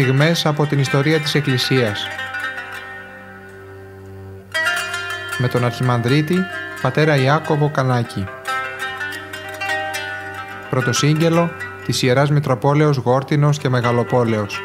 στιγμές 0.00 0.46
από 0.46 0.66
την 0.66 0.78
ιστορία 0.78 1.20
της 1.20 1.34
Εκκλησίας. 1.34 2.06
Με 5.38 5.48
τον 5.48 5.64
Αρχιμανδρίτη, 5.64 6.36
πατέρα 6.82 7.16
Ιάκωβο 7.16 7.70
Κανάκη. 7.70 8.24
Πρωτοσύγγελο 10.70 11.50
της 11.84 12.02
Ιεράς 12.02 12.30
Μητροπόλεως 12.30 12.96
Γόρτινος 12.96 13.58
και 13.58 13.68
Μεγαλοπόλεως. 13.68 14.60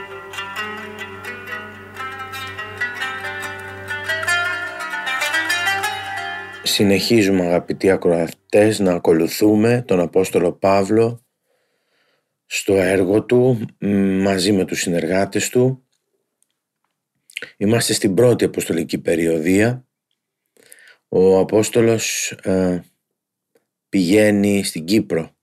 Συνεχίζουμε 6.63 7.45
αγαπητοί 7.45 7.91
ακροατές 7.91 8.79
να 8.79 8.93
ακολουθούμε 8.93 9.83
τον 9.87 9.99
Απόστολο 9.99 10.51
Παύλο 10.51 11.19
στο 12.61 12.73
έργο 12.73 13.23
του 13.23 13.65
μαζί 14.21 14.51
με 14.51 14.65
τους 14.65 14.79
συνεργάτες 14.79 15.49
του. 15.49 15.87
Είμαστε 17.57 17.93
στην 17.93 18.13
πρώτη 18.13 18.43
αποστολική 18.43 18.97
περιοδία. 18.97 19.87
Ο 21.07 21.37
Απόστολος 21.39 22.31
ε, 22.31 22.83
πηγαίνει 23.89 24.63
στην 24.63 24.85
Κύπρο. 24.85 25.35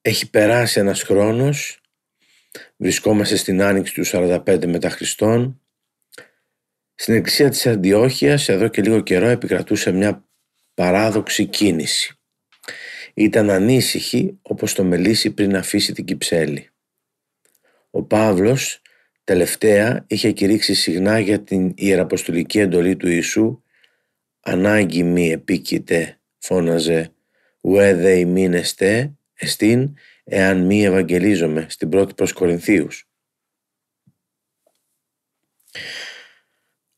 Έχει 0.00 0.30
περάσει 0.30 0.80
ένας 0.80 1.02
χρόνος. 1.02 1.80
Βρισκόμαστε 2.76 3.36
στην 3.36 3.62
άνοιξη 3.62 3.94
του 3.94 4.06
45 4.06 4.66
μετά 4.66 4.90
Χριστόν 4.90 5.62
στην 6.94 7.14
εκκλησία 7.14 7.50
της 7.50 7.66
Αντιόχειας 7.66 8.48
εδώ 8.48 8.68
και 8.68 8.82
λίγο 8.82 9.00
καιρό 9.00 9.26
επικρατούσε 9.26 9.92
μια 9.92 10.28
παράδοξη 10.74 11.46
κίνηση. 11.46 12.17
Ήταν 13.18 13.50
ανήσυχη 13.50 14.38
όπως 14.42 14.74
το 14.74 14.84
μελίσι 14.84 15.30
πριν 15.30 15.56
αφήσει 15.56 15.92
την 15.92 16.04
Κυψέλη. 16.04 16.70
Ο 17.90 18.02
Παύλος 18.02 18.80
τελευταία 19.24 20.04
είχε 20.06 20.32
κηρύξει 20.32 20.74
συχνά 20.74 21.18
για 21.18 21.40
την 21.40 21.72
ιεραποστολική 21.76 22.58
εντολή 22.58 22.96
του 22.96 23.08
Ιησού 23.08 23.62
«Ανάγκη 24.40 25.02
μη 25.02 25.30
επίκειται» 25.30 26.20
φώναζε 26.38 27.12
«Ουέδε 27.60 28.18
ημίνεστε 28.18 29.12
εστίν 29.34 29.94
εάν 30.24 30.66
μη 30.66 30.84
ευαγγελίζομαι» 30.84 31.66
στην 31.68 31.88
πρώτη 31.88 32.14
προς 32.14 32.32
Κορινθίους. 32.32 33.08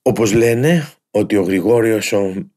Όπως 0.03 0.33
λένε 0.33 0.93
ότι 1.11 1.37
ο 1.37 1.43
Γρηγόριος 1.43 2.13
ο 2.13 2.51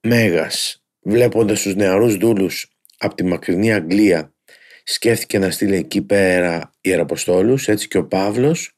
Μέγας 0.00 0.84
βλέποντας 1.00 1.62
τους 1.62 1.74
νεαρούς 1.74 2.16
δούλους 2.16 2.75
από 2.98 3.14
τη 3.14 3.24
μακρινή 3.24 3.72
Αγγλία 3.72 4.34
σκέφτηκε 4.84 5.38
να 5.38 5.50
στείλει 5.50 5.76
εκεί 5.76 6.02
πέρα 6.02 6.72
ιεραποστόλους 6.80 7.68
έτσι 7.68 7.88
και 7.88 7.98
ο 7.98 8.06
Παύλος 8.06 8.76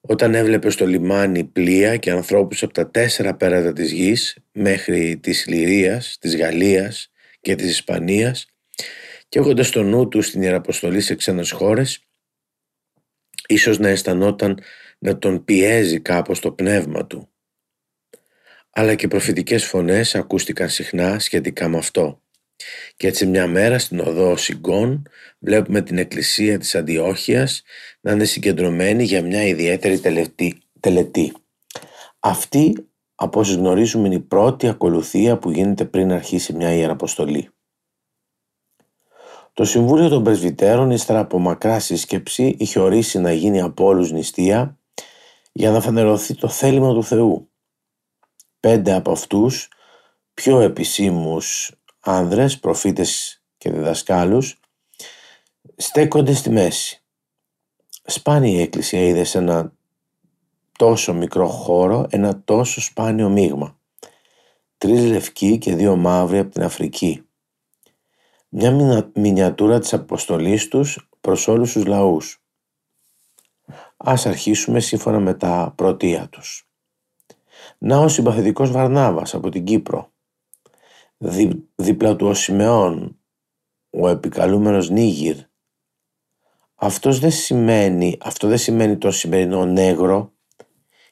όταν 0.00 0.34
έβλεπε 0.34 0.70
στο 0.70 0.86
λιμάνι 0.86 1.44
πλοία 1.44 1.96
και 1.96 2.10
ανθρώπους 2.10 2.62
από 2.62 2.72
τα 2.72 2.90
τέσσερα 2.90 3.34
πέρατα 3.34 3.72
της 3.72 3.92
γης 3.92 4.36
μέχρι 4.52 5.16
της 5.16 5.46
Λυρίας, 5.46 6.16
της 6.20 6.36
Γαλλίας 6.36 7.10
και 7.40 7.54
της 7.54 7.70
Ισπανίας 7.70 8.46
και 9.28 9.38
έχοντας 9.38 9.66
στο 9.66 9.82
νου 9.82 10.08
του 10.08 10.22
στην 10.22 10.42
Ιεραποστολή 10.42 11.00
σε 11.00 11.14
ξένες 11.14 11.50
χώρες 11.50 12.02
ίσως 13.48 13.78
να 13.78 13.88
αισθανόταν 13.88 14.62
να 14.98 15.18
τον 15.18 15.44
πιέζει 15.44 16.00
κάπως 16.00 16.40
το 16.40 16.52
πνεύμα 16.52 17.06
του. 17.06 17.28
Αλλά 18.70 18.94
και 18.94 19.08
προφητικές 19.08 19.64
φωνές 19.64 20.14
ακούστηκαν 20.14 20.68
συχνά 20.68 21.18
σχετικά 21.18 21.68
με 21.68 21.78
αυτό. 21.78 22.22
Και 22.96 23.06
έτσι 23.06 23.26
μια 23.26 23.46
μέρα 23.46 23.78
στην 23.78 24.00
οδό 24.00 24.36
Σιγκών 24.36 25.08
βλέπουμε 25.38 25.82
την 25.82 25.98
εκκλησία 25.98 26.58
της 26.58 26.74
Αντιόχειας 26.74 27.62
να 28.00 28.12
είναι 28.12 28.24
συγκεντρωμένη 28.24 29.04
για 29.04 29.22
μια 29.22 29.42
ιδιαίτερη 29.42 30.00
τελετή. 30.00 30.58
τελετή. 30.80 31.32
Αυτή 32.18 32.88
από 33.14 33.40
όσοι 33.40 33.54
γνωρίζουμε 33.54 34.06
είναι 34.06 34.16
η 34.16 34.20
πρώτη 34.20 34.68
ακολουθία 34.68 35.38
που 35.38 35.50
γίνεται 35.50 35.84
πριν 35.84 36.12
αρχίσει 36.12 36.52
μια 36.52 36.74
Ιεραποστολή. 36.74 37.48
Το 39.52 39.64
Συμβούλιο 39.64 40.08
των 40.08 40.22
Πρεσβυτέρων 40.22 40.90
ύστερα 40.90 41.18
από 41.18 41.38
μακρά 41.38 41.80
σύσκεψη 41.80 42.56
είχε 42.58 42.80
ορίσει 42.80 43.18
να 43.18 43.32
γίνει 43.32 43.60
από 43.60 43.84
όλους 43.84 44.12
νηστεία 44.12 44.78
για 45.52 45.70
να 45.70 45.80
φανερωθεί 45.80 46.34
το 46.34 46.48
θέλημα 46.48 46.94
του 46.94 47.04
Θεού. 47.04 47.50
Πέντε 48.60 48.92
από 48.92 49.10
αυτούς, 49.10 49.68
πιο 50.34 50.60
επισήμους 50.60 51.77
άνδρες, 52.00 52.58
προφήτες 52.58 53.42
και 53.58 53.70
διδασκάλους, 53.70 54.60
στέκονται 55.76 56.34
στη 56.34 56.50
μέση. 56.50 57.02
Σπάνια 58.04 58.58
η 58.58 58.60
Εκκλησία 58.60 59.00
είδε 59.00 59.24
σε 59.24 59.38
ένα 59.38 59.72
τόσο 60.78 61.14
μικρό 61.14 61.48
χώρο 61.48 62.06
ένα 62.10 62.42
τόσο 62.42 62.80
σπάνιο 62.80 63.28
μείγμα. 63.28 63.78
Τρεις 64.78 65.04
λευκοί 65.04 65.58
και 65.58 65.74
δύο 65.74 65.96
μαύροι 65.96 66.38
από 66.38 66.50
την 66.50 66.62
Αφρική. 66.62 67.22
Μια 68.48 69.10
μινιατούρα 69.14 69.78
της 69.78 69.92
αποστολής 69.92 70.68
τους 70.68 71.08
προς 71.20 71.48
όλους 71.48 71.72
τους 71.72 71.84
λαούς. 71.84 72.42
Ας 73.96 74.26
αρχίσουμε 74.26 74.80
σύμφωνα 74.80 75.18
με 75.18 75.34
τα 75.34 75.72
πρωτεία 75.76 76.28
τους. 76.28 76.68
Να 77.78 77.98
ο 77.98 78.08
συμπαθητικός 78.08 78.70
Βαρνάβας 78.70 79.34
από 79.34 79.48
την 79.48 79.64
Κύπρο. 79.64 80.12
Δι, 81.20 81.68
δίπλα 81.74 82.16
του 82.16 82.26
ο 82.26 82.34
Σιμεών, 82.34 83.18
ο 83.90 84.08
επικαλούμενος 84.08 84.90
Νίγηρ. 84.90 85.36
Αυτός 86.74 87.18
δεν 87.18 87.30
σημαίνει, 87.30 88.16
αυτό 88.20 88.48
δεν 88.48 88.58
σημαίνει 88.58 88.96
το 88.98 89.10
σημερινό 89.10 89.64
νέγρο, 89.66 90.32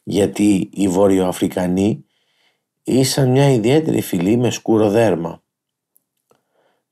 γιατί 0.03 0.69
οι 0.72 0.89
Βόρειο-Αφρικανοί 0.89 2.05
ήσαν 2.83 3.31
μια 3.31 3.50
ιδιαίτερη 3.50 4.00
φυλή 4.00 4.37
με 4.37 4.50
σκούρο 4.50 4.91
δέρμα. 4.91 5.43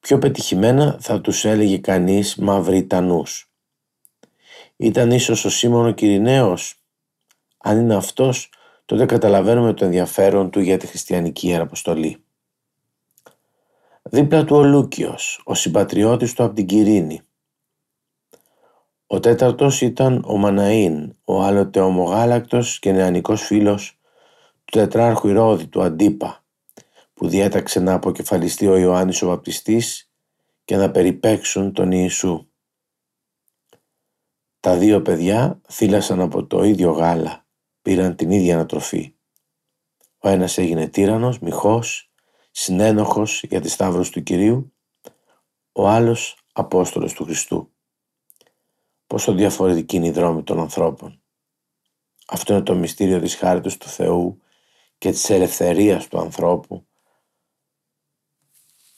Πιο 0.00 0.18
πετυχημένα 0.18 0.98
θα 1.00 1.20
τους 1.20 1.44
έλεγε 1.44 1.78
κανείς 1.78 2.36
Μαυριτανούς. 2.36 3.52
Ήταν 4.76 5.10
ίσως 5.10 5.44
ο 5.44 5.50
Σίμωνο 5.50 5.92
Κυριναίος. 5.92 6.82
Αν 7.58 7.78
είναι 7.78 7.94
αυτός, 7.94 8.50
τότε 8.84 9.06
καταλαβαίνουμε 9.06 9.72
το 9.72 9.84
ενδιαφέρον 9.84 10.50
του 10.50 10.60
για 10.60 10.78
τη 10.78 10.86
χριστιανική 10.86 11.48
ιεραποστολή. 11.48 12.23
Δίπλα 14.14 14.44
του 14.44 14.56
ο 14.56 14.62
Λούκιος, 14.62 15.42
ο 15.44 15.54
συμπατριώτης 15.54 16.34
του 16.34 16.44
από 16.44 16.54
την 16.54 16.66
Κυρίνη. 16.66 17.20
Ο 19.06 19.20
τέταρτος 19.20 19.80
ήταν 19.80 20.24
ο 20.24 20.40
Μαναΐν, 20.44 21.10
ο 21.24 21.42
άλλοτε 21.42 21.80
ομογάλακτος 21.80 22.78
και 22.78 22.92
νεανικός 22.92 23.42
φίλος 23.42 23.98
του 24.64 24.78
τετράρχου 24.78 25.28
Ηρώδη 25.28 25.66
του 25.66 25.82
Αντίπα, 25.82 26.44
που 27.14 27.28
διέταξε 27.28 27.80
να 27.80 27.92
αποκεφαλιστεί 27.92 28.66
ο 28.66 28.76
Ιωάννης 28.76 29.22
ο 29.22 29.26
Βαπτιστής 29.26 30.10
και 30.64 30.76
να 30.76 30.90
περιπέξουν 30.90 31.72
τον 31.72 31.92
Ιησού. 31.92 32.48
Τα 34.60 34.76
δύο 34.76 35.02
παιδιά 35.02 35.60
θύλασαν 35.68 36.20
από 36.20 36.46
το 36.46 36.62
ίδιο 36.62 36.90
γάλα, 36.90 37.46
πήραν 37.82 38.16
την 38.16 38.30
ίδια 38.30 38.54
ανατροφή. 38.54 39.14
Ο 40.18 40.28
ένας 40.28 40.58
έγινε 40.58 40.88
τύρανος, 40.88 41.38
μοιχός, 41.38 42.08
συνένοχος 42.56 43.42
για 43.42 43.60
τη 43.60 43.68
σταύρωση 43.68 44.12
του 44.12 44.22
Κυρίου, 44.22 44.72
ο 45.72 45.88
άλλος 45.88 46.38
Απόστολος 46.52 47.12
του 47.12 47.24
Χριστού. 47.24 47.72
Πόσο 49.06 49.32
διαφορετική 49.32 49.96
είναι 49.96 50.06
η 50.06 50.10
δρόμη 50.10 50.42
των 50.42 50.60
ανθρώπων. 50.60 51.22
Αυτό 52.26 52.52
είναι 52.52 52.62
το 52.62 52.74
μυστήριο 52.74 53.20
της 53.20 53.34
χάριτος 53.34 53.76
του 53.76 53.88
Θεού 53.88 54.42
και 54.98 55.10
της 55.10 55.30
ελευθερίας 55.30 56.08
του 56.08 56.18
ανθρώπου. 56.18 56.86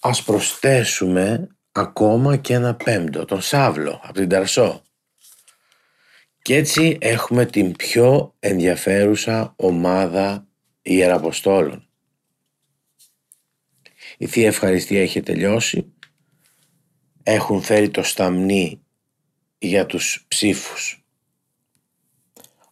Ας 0.00 0.22
προσθέσουμε 0.22 1.56
ακόμα 1.72 2.36
και 2.36 2.54
ένα 2.54 2.75
πέμπτο, 2.75 3.25
τον 3.25 3.40
Σάβλο 3.40 4.00
από 4.02 4.12
την 4.12 4.28
Ταρσό. 4.28 4.82
Και 6.42 6.56
έτσι 6.56 6.98
έχουμε 7.00 7.46
την 7.46 7.76
πιο 7.76 8.34
ενδιαφέρουσα 8.38 9.54
ομάδα 9.56 10.46
Ιεραποστόλων. 10.82 11.85
Η 14.18 14.26
Θεία 14.26 14.46
Ευχαριστία 14.46 15.02
έχει 15.02 15.20
τελειώσει. 15.20 15.92
Έχουν 17.22 17.62
φέρει 17.62 17.90
το 17.90 18.02
σταμνί 18.02 18.80
για 19.58 19.86
τους 19.86 20.24
ψήφους. 20.28 21.06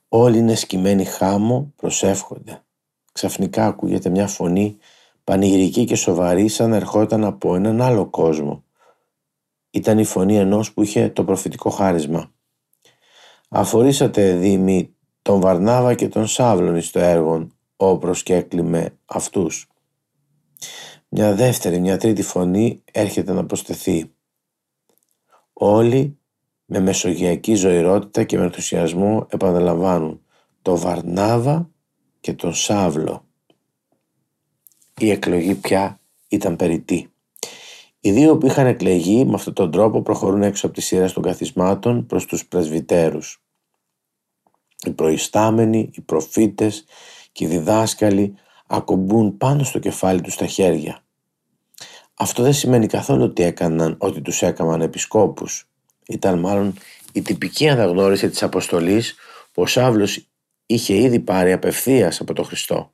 Όλοι 0.09 0.39
είναι 0.39 0.55
σκημένοι 0.55 1.05
χάμω, 1.05 1.73
προσεύχονται. 1.77 2.65
Ξαφνικά 3.13 3.67
ακούγεται 3.67 4.09
μια 4.09 4.27
φωνή 4.27 4.77
πανηγυρική 5.25 5.85
και 5.85 5.97
σοβαρή 5.97 6.49
σαν 6.49 6.73
ερχόταν 6.73 7.25
από 7.25 7.55
έναν 7.55 7.81
άλλο 7.81 8.07
κόσμο. 8.07 8.65
Ήταν 9.71 9.99
η 9.99 10.05
φωνή 10.05 10.37
ενός 10.37 10.73
που 10.73 10.83
είχε 10.83 11.09
το 11.09 11.25
προφητικό 11.25 11.71
χάρισμα. 11.71 12.33
Αφορήσατε 13.49 14.35
δήμη 14.35 14.95
τον 15.23 15.41
Βαρνάβα 15.41 15.95
και 15.95 16.09
τον 16.09 16.27
Σάβλον 16.27 16.83
στο 16.83 16.99
έργο 16.99 17.49
ο 17.77 17.99
προσκέκλημε 17.99 18.99
αυτούς. 19.05 19.69
Μια 21.17 21.35
δεύτερη, 21.35 21.81
μια 21.81 21.99
τρίτη 21.99 22.23
φωνή 22.23 22.83
έρχεται 22.93 23.33
να 23.33 23.47
προσθεθεί. 23.47 24.13
Όλοι 25.53 26.19
με 26.65 26.81
μεσογειακή 26.81 27.55
ζωηρότητα 27.55 28.25
και 28.25 28.39
με 28.39 28.45
ενθουσιασμό 28.45 29.27
επαναλαμβάνουν 29.31 30.23
το 30.63 30.77
Βαρνάβα 30.77 31.71
και 32.21 32.33
τον 32.33 32.55
Σάβλο. 32.55 33.27
Η 34.99 35.11
εκλογή 35.11 35.55
πια 35.55 36.01
ήταν 36.29 36.57
περιττή. 36.57 37.13
Οι 38.01 38.11
δύο 38.13 38.39
που 38.39 38.47
είχαν 38.47 38.67
εκλεγεί 38.67 39.25
με 39.25 39.35
αυτόν 39.35 39.53
τον 39.53 39.71
τρόπο 39.71 40.03
προχωρούν 40.03 40.43
έξω 40.43 40.67
από 40.67 40.75
τη 40.75 40.81
σειρά 40.81 41.13
των 41.13 41.23
καθισμάτων 41.23 42.07
προς 42.07 42.27
τους 42.27 42.47
πρεσβυτέρους. 42.47 43.43
Οι 44.87 44.91
προϊστάμενοι, 44.91 45.91
οι 45.95 46.01
προφήτες 46.01 46.85
και 47.33 47.45
οι 47.45 47.49
διδάσκαλοι 47.49 48.35
ακομπούν 48.67 49.37
πάνω 49.37 49.65
στο 49.65 49.79
κεφάλι 49.79 50.21
τους 50.21 50.37
τα 50.37 50.47
χέρια. 50.47 51.04
Αυτό 52.25 52.43
δεν 52.43 52.53
σημαίνει 52.53 52.87
καθόλου 52.87 53.23
ότι 53.23 53.43
έκαναν 53.43 53.97
ότι 53.99 54.21
τους 54.21 54.43
έκαναν 54.43 54.81
επισκόπους. 54.81 55.69
Ήταν 56.09 56.39
μάλλον 56.39 56.75
η 57.13 57.23
τυπική 57.23 57.69
αναγνώριση 57.69 58.29
της 58.29 58.43
αποστολής 58.43 59.15
που 59.53 59.63
ο 59.63 59.67
Σάβλος 59.67 60.27
είχε 60.67 60.95
ήδη 60.95 61.21
πάρει 61.21 61.53
απευθείας 61.53 62.21
από 62.21 62.33
τον 62.33 62.45
Χριστό. 62.45 62.93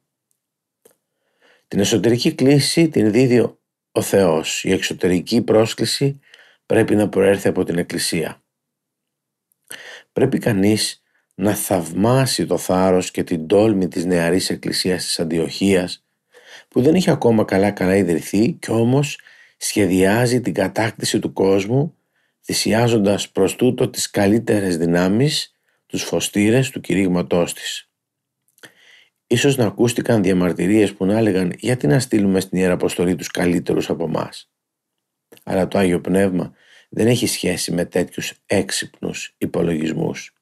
Την 1.69 1.81
εσωτερική 1.81 2.33
κλίση 2.35 2.89
την 2.89 3.13
δίδει 3.13 3.59
ο 3.93 4.03
Θεός. 4.03 4.65
Η 4.65 4.73
εξωτερική 4.73 5.43
πρόσκληση 5.43 6.21
πρέπει 6.67 6.95
να 6.95 7.09
προέρθει 7.09 7.49
από 7.49 7.65
την 7.65 7.79
Εκκλησία. 7.79 8.43
Πρέπει 10.13 10.39
κανείς 10.39 11.03
να 11.35 11.55
θαυμάσει 11.55 12.47
το 12.47 12.59
θάρρος 12.59 13.11
και 13.11 13.25
την 13.25 13.47
τόλμη 13.47 13.89
της 13.89 14.05
νεαρής 14.05 14.51
Εκκλησίας 14.51 15.05
της 15.05 15.21
Αντιοχίας 15.21 16.05
που 16.71 16.83
δεν 16.83 16.95
είχε 16.95 17.11
ακόμα 17.11 17.45
καλά 17.45 17.71
καλά 17.71 17.97
ιδρυθεί 17.97 18.53
και 18.53 18.71
όμως 18.71 19.19
σχεδιάζει 19.57 20.41
την 20.41 20.55
κατάκτηση 20.55 21.19
του 21.19 21.33
κόσμου 21.33 21.95
θυσιάζοντας 22.45 23.31
προς 23.31 23.57
τούτο 23.57 23.89
τις 23.89 24.11
καλύτερες 24.11 24.77
δυνάμεις, 24.77 25.55
τους 25.87 26.03
φωστήρες 26.03 26.71
του 26.71 26.81
κηρύγματός 26.81 27.55
της. 27.55 27.91
Ίσως 29.27 29.57
να 29.57 29.67
ακούστηκαν 29.67 30.23
διαμαρτυρίες 30.23 30.95
που 30.95 31.05
να 31.05 31.19
έλεγαν 31.19 31.53
γιατί 31.59 31.87
να 31.87 32.01
στείλουμε 32.01 32.41
στην 32.41 32.59
Ιεραποστολή 32.59 33.15
τους 33.15 33.29
καλύτερους 33.29 33.91
από 33.91 34.05
εμάς; 34.05 34.51
Αλλά 35.43 35.69
το 35.69 35.79
Άγιο 35.79 36.01
Πνεύμα 36.01 36.55
δεν 36.89 37.07
έχει 37.07 37.27
σχέση 37.27 37.73
με 37.73 37.85
τέτοιους 37.85 38.33
έξυπνους 38.47 39.35
υπολογισμούς. 39.39 40.35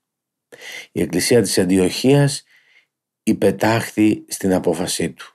Η 0.92 1.00
Εκκλησία 1.00 1.42
της 1.42 1.58
Αντιοχίας 1.58 2.44
υπετάχθη 3.22 4.24
στην 4.28 4.54
απόφασή 4.54 5.10
του. 5.10 5.34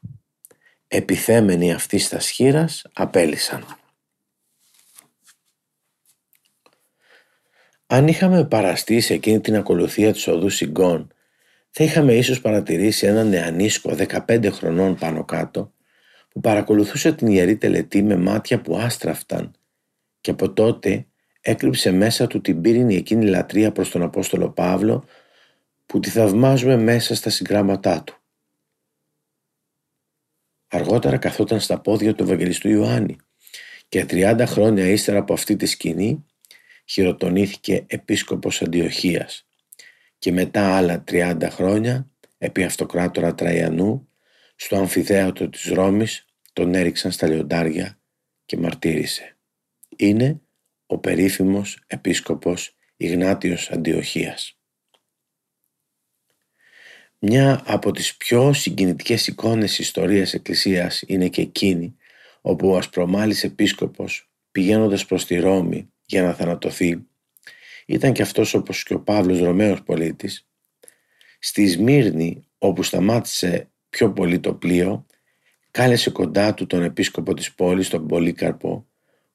Επιθέμενοι 0.95 1.73
αυτοί 1.73 1.97
στα 1.97 2.19
σχήρας 2.19 2.85
απέλησαν. 2.93 3.65
Αν 7.87 8.07
είχαμε 8.07 8.45
παραστεί 8.45 8.99
σε 8.99 9.13
εκείνη 9.13 9.39
την 9.39 9.55
ακολουθία 9.55 10.11
της 10.11 10.27
οδού 10.27 10.49
Σιγκών, 10.49 11.13
θα 11.69 11.83
είχαμε 11.83 12.13
ίσως 12.13 12.41
παρατηρήσει 12.41 13.05
έναν 13.05 13.27
νεανίσκο 13.27 13.95
15 14.27 14.49
χρονών 14.51 14.95
πάνω 14.95 15.25
κάτω, 15.25 15.73
που 16.29 16.39
παρακολουθούσε 16.39 17.13
την 17.13 17.27
Ιερή 17.27 17.57
Τελετή 17.57 18.03
με 18.03 18.15
μάτια 18.15 18.61
που 18.61 18.77
άστραφταν 18.77 19.51
και 20.21 20.31
από 20.31 20.51
τότε 20.51 21.05
έκρυψε 21.41 21.91
μέσα 21.91 22.27
του 22.27 22.41
την 22.41 22.61
πύρινη 22.61 22.95
εκείνη 22.95 23.25
λατρεία 23.25 23.71
προς 23.71 23.89
τον 23.89 24.01
Απόστολο 24.01 24.49
Παύλο 24.49 25.05
που 25.85 25.99
τη 25.99 26.09
θαυμάζουμε 26.09 26.77
μέσα 26.77 27.15
στα 27.15 27.29
συγγράμματά 27.29 28.03
του. 28.03 28.22
Αργότερα 30.73 31.17
καθόταν 31.17 31.59
στα 31.59 31.79
πόδια 31.79 32.15
του 32.15 32.23
Ευαγγελιστού 32.23 32.69
Ιωάννη 32.69 33.15
και 33.89 34.05
30 34.09 34.43
χρόνια 34.47 34.85
ύστερα 34.85 35.19
από 35.19 35.33
αυτή 35.33 35.55
τη 35.55 35.65
σκηνή 35.65 36.25
χειροτονήθηκε 36.85 37.83
επίσκοπος 37.87 38.61
Αντιοχίας 38.61 39.47
και 40.19 40.31
μετά 40.31 40.75
άλλα 40.75 41.03
30 41.11 41.37
χρόνια 41.49 42.09
επί 42.37 42.63
αυτοκράτορα 42.63 43.35
Τραϊανού 43.35 44.07
στο 44.55 44.75
αμφιδέατο 44.75 45.49
της 45.49 45.65
Ρώμης 45.65 46.25
τον 46.53 46.73
έριξαν 46.73 47.11
στα 47.11 47.27
λιοντάρια 47.27 47.99
και 48.45 48.57
μαρτύρησε. 48.57 49.37
Είναι 49.95 50.41
ο 50.85 50.97
περίφημος 50.97 51.83
επίσκοπος 51.87 52.75
Ιγνάτιος 52.97 53.71
Αντιοχίας. 53.71 54.57
Μια 57.25 57.61
από 57.65 57.91
τις 57.91 58.15
πιο 58.15 58.53
συγκινητικές 58.53 59.27
εικόνες 59.27 59.79
ιστορίας 59.79 60.33
Εκκλησίας 60.33 61.03
είναι 61.07 61.27
και 61.29 61.41
εκείνη 61.41 61.95
όπου 62.41 62.69
ο 62.69 62.77
ασπρομάλης 62.77 63.43
επίσκοπος 63.43 64.29
πηγαίνοντας 64.51 65.05
προς 65.05 65.25
τη 65.25 65.39
Ρώμη 65.39 65.91
για 66.05 66.21
να 66.21 66.33
θανατωθεί 66.33 67.05
ήταν 67.85 68.13
και 68.13 68.21
αυτός 68.21 68.53
όπως 68.53 68.83
και 68.83 68.93
ο 68.93 68.99
Παύλος 68.99 69.39
Ρωμαίος 69.39 69.83
πολίτης. 69.83 70.47
Στη 71.39 71.67
Σμύρνη 71.67 72.47
όπου 72.57 72.83
σταμάτησε 72.83 73.69
πιο 73.89 74.11
πολύ 74.11 74.39
το 74.39 74.53
πλοίο 74.53 75.05
κάλεσε 75.71 76.09
κοντά 76.09 76.53
του 76.53 76.65
τον 76.65 76.83
επίσκοπο 76.83 77.33
της 77.33 77.53
πόλης 77.53 77.89
τον 77.89 78.07
Πολύκαρπο 78.07 78.87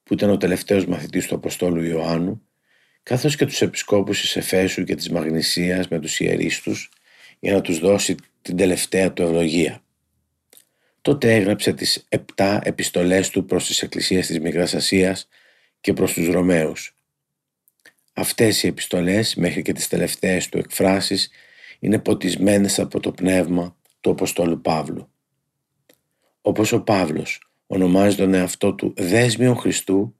που 0.03 0.13
ήταν 0.13 0.29
ο 0.29 0.37
τελευταίος 0.37 0.85
μαθητής 0.85 1.27
του 1.27 1.35
Αποστόλου 1.35 1.83
Ιωάννου 1.83 2.41
καθώς 3.03 3.35
και 3.35 3.45
τους 3.45 3.61
επισκόπους 3.61 4.21
της 4.21 4.35
Εφέσου 4.35 4.83
και 4.83 4.95
της 4.95 5.09
Μαγνησίας 5.09 5.87
με 5.87 5.99
τους 5.99 6.19
ιερείς 6.19 6.61
τους 6.61 6.89
για 7.39 7.53
να 7.53 7.61
τους 7.61 7.79
δώσει 7.79 8.15
την 8.41 8.57
τελευταία 8.57 9.13
του 9.13 9.21
ευλογία. 9.21 9.83
Τότε 11.01 11.35
έγραψε 11.35 11.73
τις 11.73 12.05
επτά 12.09 12.61
επιστολές 12.63 13.29
του 13.29 13.45
προς 13.45 13.65
τις 13.65 13.81
εκκλησίες 13.81 14.27
της 14.27 14.39
Μικράς 14.39 14.73
Ασίας 14.73 15.27
και 15.81 15.93
προς 15.93 16.13
τους 16.13 16.27
Ρωμαίους. 16.27 16.95
Αυτές 18.13 18.63
οι 18.63 18.67
επιστολές 18.67 19.35
μέχρι 19.35 19.61
και 19.61 19.73
τις 19.73 19.87
τελευταίες 19.87 20.49
του 20.49 20.57
εκφράσεις 20.57 21.29
είναι 21.79 21.99
ποτισμένες 21.99 22.79
από 22.79 22.99
το 22.99 23.11
πνεύμα 23.11 23.77
του 23.99 24.09
Αποστόλου 24.09 24.61
Παύλου. 24.61 25.09
Όπως 26.41 26.71
ο 26.71 26.81
Παύλος 26.81 27.51
ονομάζει 27.67 28.15
τον 28.15 28.33
εαυτό 28.33 28.73
του 28.73 28.93
δέσμιο 28.97 29.55
Χριστού, 29.55 30.15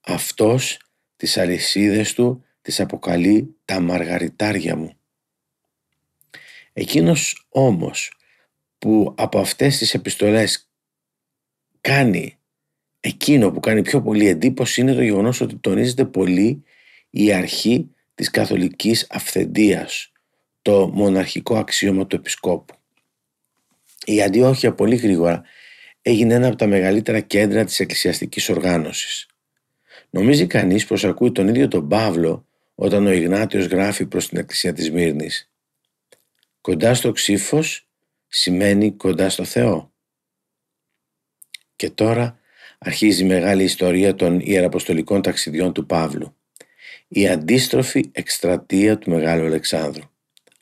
αυτός 0.00 0.78
τις 1.16 1.36
αλυσίδες 1.36 2.12
του 2.12 2.44
τις 2.62 2.80
αποκαλεί 2.80 3.56
τα 3.64 3.80
μαργαριτάρια 3.80 4.76
μου. 4.76 4.96
Εκείνος 6.76 7.46
όμως 7.48 8.12
που 8.78 9.14
από 9.16 9.38
αυτές 9.38 9.78
τις 9.78 9.94
επιστολές 9.94 10.68
κάνει 11.80 12.38
εκείνο 13.00 13.50
που 13.50 13.60
κάνει 13.60 13.82
πιο 13.82 14.02
πολύ 14.02 14.28
εντύπωση 14.28 14.80
είναι 14.80 14.94
το 14.94 15.02
γεγονός 15.02 15.40
ότι 15.40 15.56
τονίζεται 15.56 16.04
πολύ 16.04 16.62
η 17.10 17.32
αρχή 17.32 17.90
της 18.14 18.30
καθολικής 18.30 19.06
αυθεντίας, 19.10 20.12
το 20.62 20.88
μοναρχικό 20.88 21.56
αξίωμα 21.56 22.06
του 22.06 22.16
επισκόπου. 22.16 22.74
Η 24.04 24.22
Αντιόχεια 24.22 24.74
πολύ 24.74 24.96
γρήγορα 24.96 25.42
έγινε 26.02 26.34
ένα 26.34 26.46
από 26.46 26.56
τα 26.56 26.66
μεγαλύτερα 26.66 27.20
κέντρα 27.20 27.64
της 27.64 27.80
εκκλησιαστικής 27.80 28.48
οργάνωσης. 28.48 29.28
Νομίζει 30.10 30.46
κανείς 30.46 30.86
πως 30.86 31.04
ακούει 31.04 31.32
τον 31.32 31.48
ίδιο 31.48 31.68
τον 31.68 31.88
Παύλο 31.88 32.46
όταν 32.74 33.06
ο 33.06 33.12
Ιγνάτιος 33.12 33.66
γράφει 33.66 34.06
προς 34.06 34.28
την 34.28 34.38
εκκλησία 34.38 34.72
της 34.72 34.90
Μύρνης. 34.90 35.53
Κοντά 36.64 36.94
στο 36.94 37.12
ξύφος 37.12 37.88
σημαίνει 38.28 38.92
κοντά 38.92 39.28
στο 39.28 39.44
Θεό. 39.44 39.92
Και 41.76 41.90
τώρα 41.90 42.38
αρχίζει 42.78 43.22
η 43.22 43.26
μεγάλη 43.26 43.62
ιστορία 43.62 44.14
των 44.14 44.40
ιεραποστολικών 44.40 45.22
ταξιδιών 45.22 45.72
του 45.72 45.86
Παύλου. 45.86 46.36
Η 47.08 47.28
αντίστροφη 47.28 48.08
εκστρατεία 48.12 48.98
του 48.98 49.10
Μεγάλου 49.10 49.44
Αλεξάνδρου. 49.44 50.04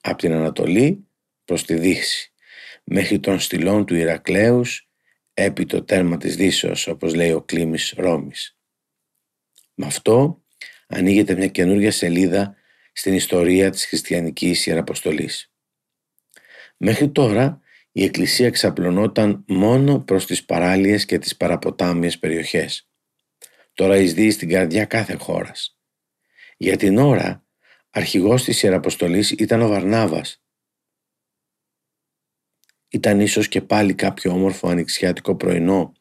Από 0.00 0.18
την 0.18 0.32
Ανατολή 0.32 1.06
προς 1.44 1.64
τη 1.64 1.74
Δύση, 1.74 2.32
μέχρι 2.84 3.20
των 3.20 3.40
στυλών 3.40 3.86
του 3.86 3.94
Ηρακλέους, 3.94 4.88
επί 5.34 5.66
το 5.66 5.82
τέρμα 5.82 6.16
της 6.16 6.36
Δύσεως, 6.36 6.86
όπως 6.86 7.14
λέει 7.14 7.32
ο 7.32 7.42
Κλήμης 7.42 7.94
Ρώμης. 7.96 8.58
Με 9.74 9.86
αυτό 9.86 10.42
ανοίγεται 10.86 11.34
μια 11.34 11.48
καινούργια 11.48 11.90
σελίδα 11.90 12.56
στην 12.92 13.14
ιστορία 13.14 13.70
της 13.70 13.86
χριστιανικής 13.86 14.66
ιεραποστολής. 14.66 15.51
Μέχρι 16.84 17.10
τώρα 17.10 17.60
η 17.92 18.04
Εκκλησία 18.04 18.46
εξαπλωνόταν 18.46 19.44
μόνο 19.46 19.98
προς 19.98 20.26
τις 20.26 20.44
παράλιες 20.44 21.04
και 21.04 21.18
τις 21.18 21.36
παραποτάμιες 21.36 22.18
περιοχές. 22.18 22.88
Τώρα 23.74 23.96
εισδύει 23.96 24.30
στην 24.30 24.48
καρδιά 24.48 24.84
κάθε 24.84 25.14
χώρας. 25.14 25.78
Για 26.56 26.76
την 26.76 26.98
ώρα, 26.98 27.44
αρχηγός 27.90 28.44
της 28.44 28.62
Ιεραποστολής 28.62 29.30
ήταν 29.30 29.62
ο 29.62 29.68
Βαρνάβας. 29.68 30.42
Ήταν 32.88 33.20
ίσως 33.20 33.48
και 33.48 33.60
πάλι 33.60 33.94
κάποιο 33.94 34.32
όμορφο 34.32 34.68
ανοιξιάτικο 34.68 35.36
πρωινό. 35.36 35.92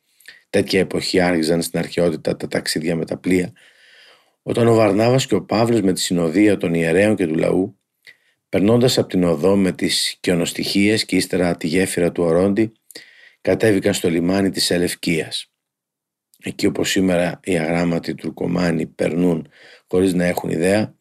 Τέτοια 0.49 0.79
εποχή 0.79 1.19
άρχιζαν 1.19 1.61
στην 1.61 1.79
αρχαιότητα 1.79 2.35
τα 2.35 2.47
ταξίδια 2.47 2.95
με 2.95 3.05
τα 3.05 3.17
πλοία. 3.17 3.53
Όταν 4.41 4.67
ο 4.67 4.75
Βαρνάβας 4.75 5.25
και 5.25 5.35
ο 5.35 5.43
Παύλος 5.43 5.81
με 5.81 5.93
τη 5.93 5.99
συνοδεία 5.99 6.57
των 6.57 6.73
ιερέων 6.73 7.15
και 7.15 7.27
του 7.27 7.35
λαού 7.35 7.80
Περνώντας 8.51 8.97
από 8.97 9.07
την 9.07 9.23
οδό 9.23 9.55
με 9.55 9.71
τις 9.71 10.17
κοιονοστοιχίες 10.19 11.05
και 11.05 11.15
ύστερα 11.15 11.57
τη 11.57 11.67
γέφυρα 11.67 12.11
του 12.11 12.23
Ορόντι, 12.23 12.71
κατέβηκαν 13.41 13.93
στο 13.93 14.09
λιμάνι 14.09 14.49
της 14.49 14.71
Ελευκίας. 14.71 15.51
Εκεί 16.43 16.65
όπως 16.65 16.89
σήμερα 16.89 17.39
οι 17.43 17.57
αγράμματοι 17.57 18.15
τουρκομάνοι 18.15 18.85
περνούν 18.85 19.47
χωρίς 19.87 20.13
να 20.13 20.25
έχουν 20.25 20.49
ιδέα, 20.49 20.95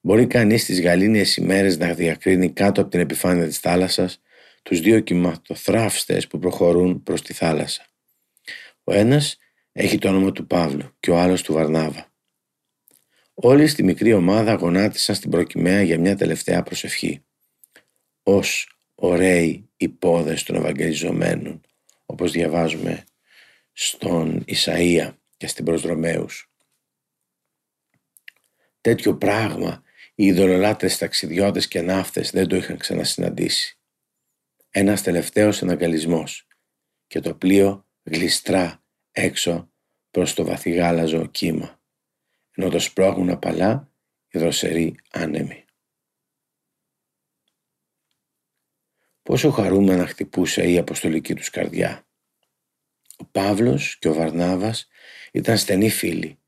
μπορεί 0.00 0.26
κανείς 0.26 0.62
στις 0.62 0.80
γαλήνιες 0.80 1.36
ημέρες 1.36 1.78
να 1.78 1.94
διακρίνει 1.94 2.52
κάτω 2.52 2.80
από 2.80 2.90
την 2.90 3.00
επιφάνεια 3.00 3.46
της 3.46 3.58
θάλασσας 3.58 4.20
τους 4.62 4.80
δύο 4.80 5.00
κυματοθράφστες 5.00 6.26
που 6.26 6.38
προχωρούν 6.38 7.02
προς 7.02 7.22
τη 7.22 7.32
θάλασσα. 7.32 7.86
Ο 8.84 8.92
ένας 8.92 9.38
έχει 9.72 9.98
το 9.98 10.08
όνομα 10.08 10.32
του 10.32 10.46
Παύλου 10.46 10.96
και 11.00 11.10
ο 11.10 11.18
άλλος 11.18 11.42
του 11.42 11.52
Βαρνάβα. 11.52 12.12
Όλοι 13.40 13.66
στη 13.66 13.82
μικρή 13.82 14.12
ομάδα 14.12 14.52
γονάτισαν 14.52 15.14
στην 15.14 15.30
προκυμαία 15.30 15.82
για 15.82 15.98
μια 15.98 16.16
τελευταία 16.16 16.62
προσευχή. 16.62 17.24
Ως 18.22 18.78
ωραίοι 18.94 19.68
οι 19.76 19.88
πόδες 19.88 20.42
των 20.42 20.56
Ευαγγελιζομένων, 20.56 21.60
όπως 22.06 22.32
διαβάζουμε 22.32 23.04
στον 23.72 24.44
Ισαΐα 24.46 25.14
και 25.36 25.46
στην 25.46 25.64
Προσδρομέους. 25.64 26.50
Τέτοιο 28.80 29.16
πράγμα 29.16 29.82
οι 30.14 30.26
ειδωλολάτρες 30.26 30.98
ταξιδιώτες 30.98 31.68
και 31.68 31.80
ναύτες 31.80 32.30
δεν 32.30 32.48
το 32.48 32.56
είχαν 32.56 32.76
ξανασυναντήσει. 32.76 33.78
Ένας 34.70 35.02
τελευταίος 35.02 35.62
αναγκαλισμός 35.62 36.46
και 37.06 37.20
το 37.20 37.34
πλοίο 37.34 37.86
γλιστρά 38.02 38.82
έξω 39.12 39.70
προς 40.10 40.34
το 40.34 40.44
βαθυγάλαζο 40.44 41.26
κύμα, 41.26 41.77
ενώ 42.58 42.70
το 42.70 42.78
σπρώχνουν 42.78 43.30
απαλά 43.30 43.90
οι 44.28 44.38
δροσεροί 44.38 44.96
άνεμοι. 45.10 45.64
Πόσο 49.22 49.50
χαρούμενα 49.50 50.06
χτυπούσε 50.06 50.70
η 50.70 50.78
αποστολική 50.78 51.34
τους 51.34 51.50
καρδιά. 51.50 52.06
Ο 53.16 53.24
Παύλος 53.24 53.98
και 53.98 54.08
ο 54.08 54.14
Βαρνάβας 54.14 54.88
ήταν 55.32 55.58
στενοί 55.58 55.90
φίλοι 55.90 56.38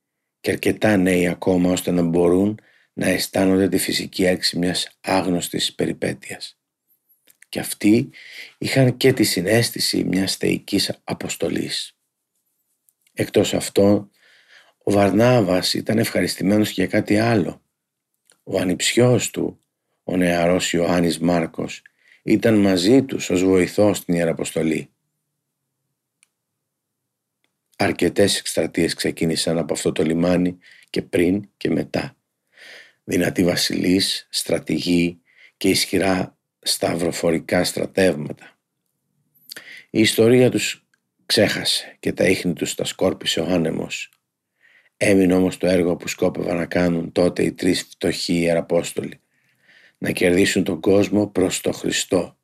και 0.41 0.51
αρκετά 0.51 0.97
νέοι 0.97 1.29
ακόμα 1.29 1.71
ώστε 1.71 1.91
να 1.91 2.03
μπορούν 2.03 2.61
να 2.93 3.07
αισθάνονται 3.07 3.69
τη 3.69 3.79
φυσική 3.79 4.25
έξι 4.25 4.59
μιας 4.59 4.99
άγνωστης 5.01 5.75
περιπέτειας. 5.75 6.59
Και 7.49 7.61
αυτοί 7.61 8.11
είχαν 8.59 8.97
και 8.97 9.13
τη 9.13 9.25
συνέστηση 9.25 10.05
μιας 10.05 10.37
θεϊκής 10.37 11.01
αποστολής. 11.05 11.97
Εκτός 13.13 13.55
αυτό, 13.55 14.11
ο 14.91 14.93
Βαρνάβας 14.93 15.75
ήταν 15.75 15.99
ευχαριστημένος 15.99 16.69
και 16.69 16.75
για 16.81 16.87
κάτι 16.87 17.19
άλλο. 17.19 17.63
Ο 18.43 18.59
ανιψιός 18.59 19.31
του, 19.31 19.59
ο 20.05 20.17
νεαρός 20.17 20.73
Ιωάννης 20.73 21.19
Μάρκος, 21.19 21.83
ήταν 22.23 22.55
μαζί 22.55 23.03
τους 23.03 23.31
ως 23.31 23.45
βοηθός 23.45 23.97
στην 23.97 24.15
Ιεραποστολή. 24.15 24.91
Αρκετές 27.77 28.39
εκστρατείες 28.39 28.95
ξεκίνησαν 28.95 29.59
από 29.59 29.73
αυτό 29.73 29.93
το 29.93 30.03
λιμάνι 30.03 30.59
και 30.91 31.03
πριν 31.03 31.49
και 31.57 31.71
μετά. 31.71 32.17
Δυνατοί 33.05 33.45
βασιλείς, 33.45 34.27
στρατηγοί 34.31 35.21
και 35.57 35.69
ισχυρά 35.69 36.39
σταυροφορικά 36.59 37.65
στρατεύματα. 37.65 38.59
Η 39.91 40.01
ιστορία 40.01 40.51
τους 40.51 40.87
ξέχασε 41.27 41.97
και 42.01 42.13
τα 42.13 42.25
ίχνη 42.25 42.53
τους 42.53 42.75
τα 42.75 42.85
σκόρπισε 42.85 43.41
ο 43.41 43.47
άνεμος. 43.47 44.11
Έμεινε 45.03 45.35
όμως 45.35 45.57
το 45.57 45.67
έργο 45.67 45.97
που 45.97 46.09
σκόπευαν 46.09 46.57
να 46.57 46.67
κάνουν 46.67 47.13
τότε 47.13 47.43
οι 47.43 47.53
τρεις 47.53 47.83
φτωχοί 47.83 48.35
ιεραπόστολοι. 48.35 49.21
Να 49.99 50.11
κερδίσουν 50.11 50.65
τον 50.65 50.81
κόσμο 50.81 51.27
προς 51.27 51.61
το 51.61 51.73
Χριστό. 51.73 52.39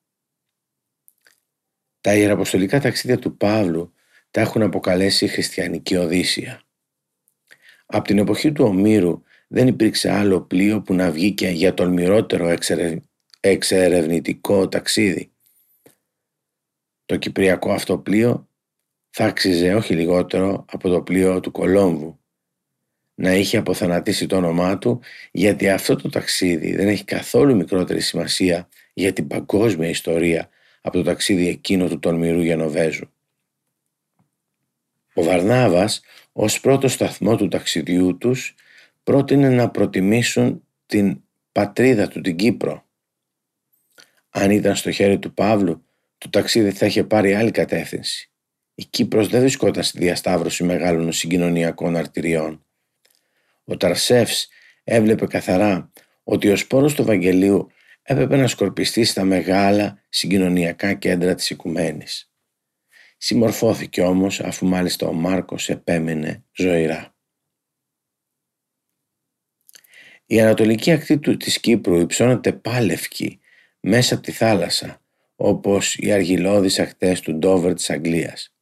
Τα 2.00 2.14
ιεραποστολικά 2.14 2.80
ταξίδια 2.80 3.18
του 3.18 3.36
Παύλου 3.36 3.92
τα 4.30 4.40
έχουν 4.40 4.62
αποκαλέσει 4.62 5.28
χριστιανική 5.28 5.96
οδύσσια. 5.96 6.62
Από 7.86 8.04
την 8.04 8.18
εποχή 8.18 8.52
του 8.52 8.64
Ομήρου 8.64 9.22
δεν 9.48 9.66
υπήρξε 9.66 10.10
άλλο 10.10 10.40
πλοίο 10.40 10.82
που 10.82 10.94
να 10.94 11.10
βγήκε 11.10 11.48
για 11.48 11.74
τολμηρότερο 11.74 12.56
εξερευνητικό 13.40 14.68
ταξίδι. 14.68 15.32
Το 17.04 17.16
κυπριακό 17.16 17.72
αυτό 17.72 17.98
πλοίο 17.98 18.48
θα 19.10 19.24
άξιζε 19.24 19.74
όχι 19.74 19.94
λιγότερο 19.94 20.64
από 20.68 20.88
το 20.88 21.02
πλοίο 21.02 21.40
του 21.40 21.50
Κολόμβου 21.50 22.20
να 23.18 23.34
είχε 23.34 23.56
αποθανατήσει 23.56 24.26
το 24.26 24.36
όνομά 24.36 24.78
του 24.78 25.00
γιατί 25.30 25.68
αυτό 25.68 25.96
το 25.96 26.08
ταξίδι 26.08 26.74
δεν 26.74 26.88
έχει 26.88 27.04
καθόλου 27.04 27.56
μικρότερη 27.56 28.00
σημασία 28.00 28.68
για 28.94 29.12
την 29.12 29.26
παγκόσμια 29.26 29.88
ιστορία 29.88 30.48
από 30.80 30.96
το 30.96 31.02
ταξίδι 31.02 31.48
εκείνο 31.48 31.88
του 31.88 31.98
τολμηρού 31.98 32.40
Γενοβέζου. 32.40 33.10
Ο 35.14 35.22
Βαρνάβας 35.22 36.00
ως 36.32 36.60
πρώτο 36.60 36.88
σταθμό 36.88 37.36
του 37.36 37.48
ταξιδιού 37.48 38.18
τους 38.18 38.54
πρότεινε 39.02 39.48
να 39.48 39.70
προτιμήσουν 39.70 40.62
την 40.86 41.20
πατρίδα 41.52 42.08
του 42.08 42.20
την 42.20 42.36
Κύπρο. 42.36 42.84
Αν 44.30 44.50
ήταν 44.50 44.76
στο 44.76 44.90
χέρι 44.90 45.18
του 45.18 45.34
Παύλου 45.34 45.84
το 46.18 46.30
ταξίδι 46.30 46.70
θα 46.70 46.86
είχε 46.86 47.04
πάρει 47.04 47.34
άλλη 47.34 47.50
κατεύθυνση. 47.50 48.30
Η 48.74 48.84
Κύπρος 48.84 49.28
δεν 49.28 49.40
βρισκόταν 49.40 49.82
στη 49.82 49.98
διασταύρωση 49.98 50.64
μεγάλων 50.64 51.12
συγκοινωνιακών 51.12 51.96
αρτηριών. 51.96 52.65
Ο 53.68 53.76
Ταρσεύς 53.76 54.48
έβλεπε 54.84 55.26
καθαρά 55.26 55.90
ότι 56.24 56.50
ο 56.50 56.56
σπόρος 56.56 56.94
του 56.94 57.04
Βαγγελίου 57.04 57.70
έπρεπε 58.02 58.36
να 58.36 58.46
σκορπιστεί 58.46 59.04
στα 59.04 59.24
μεγάλα 59.24 60.02
συγκοινωνιακά 60.08 60.94
κέντρα 60.94 61.34
της 61.34 61.50
οικουμένης. 61.50 62.30
Συμμορφώθηκε 63.16 64.02
όμως 64.02 64.40
αφού 64.40 64.66
μάλιστα 64.66 65.06
ο 65.06 65.12
Μάρκος 65.12 65.68
επέμενε 65.68 66.44
ζωηρά. 66.52 67.14
Η 70.26 70.40
ανατολική 70.40 70.92
ακτή 70.92 71.18
του, 71.18 71.36
της 71.36 71.60
Κύπρου 71.60 72.00
υψώνεται 72.00 72.52
πάλευκη 72.52 73.40
μέσα 73.80 74.14
από 74.14 74.22
τη 74.22 74.32
θάλασσα 74.32 75.00
όπως 75.36 75.94
οι 75.94 76.12
αργυλώδεις 76.12 76.78
ακτές 76.78 77.20
του 77.20 77.34
Ντόβερ 77.34 77.74
της 77.74 77.90
Αγγλίας. 77.90 78.54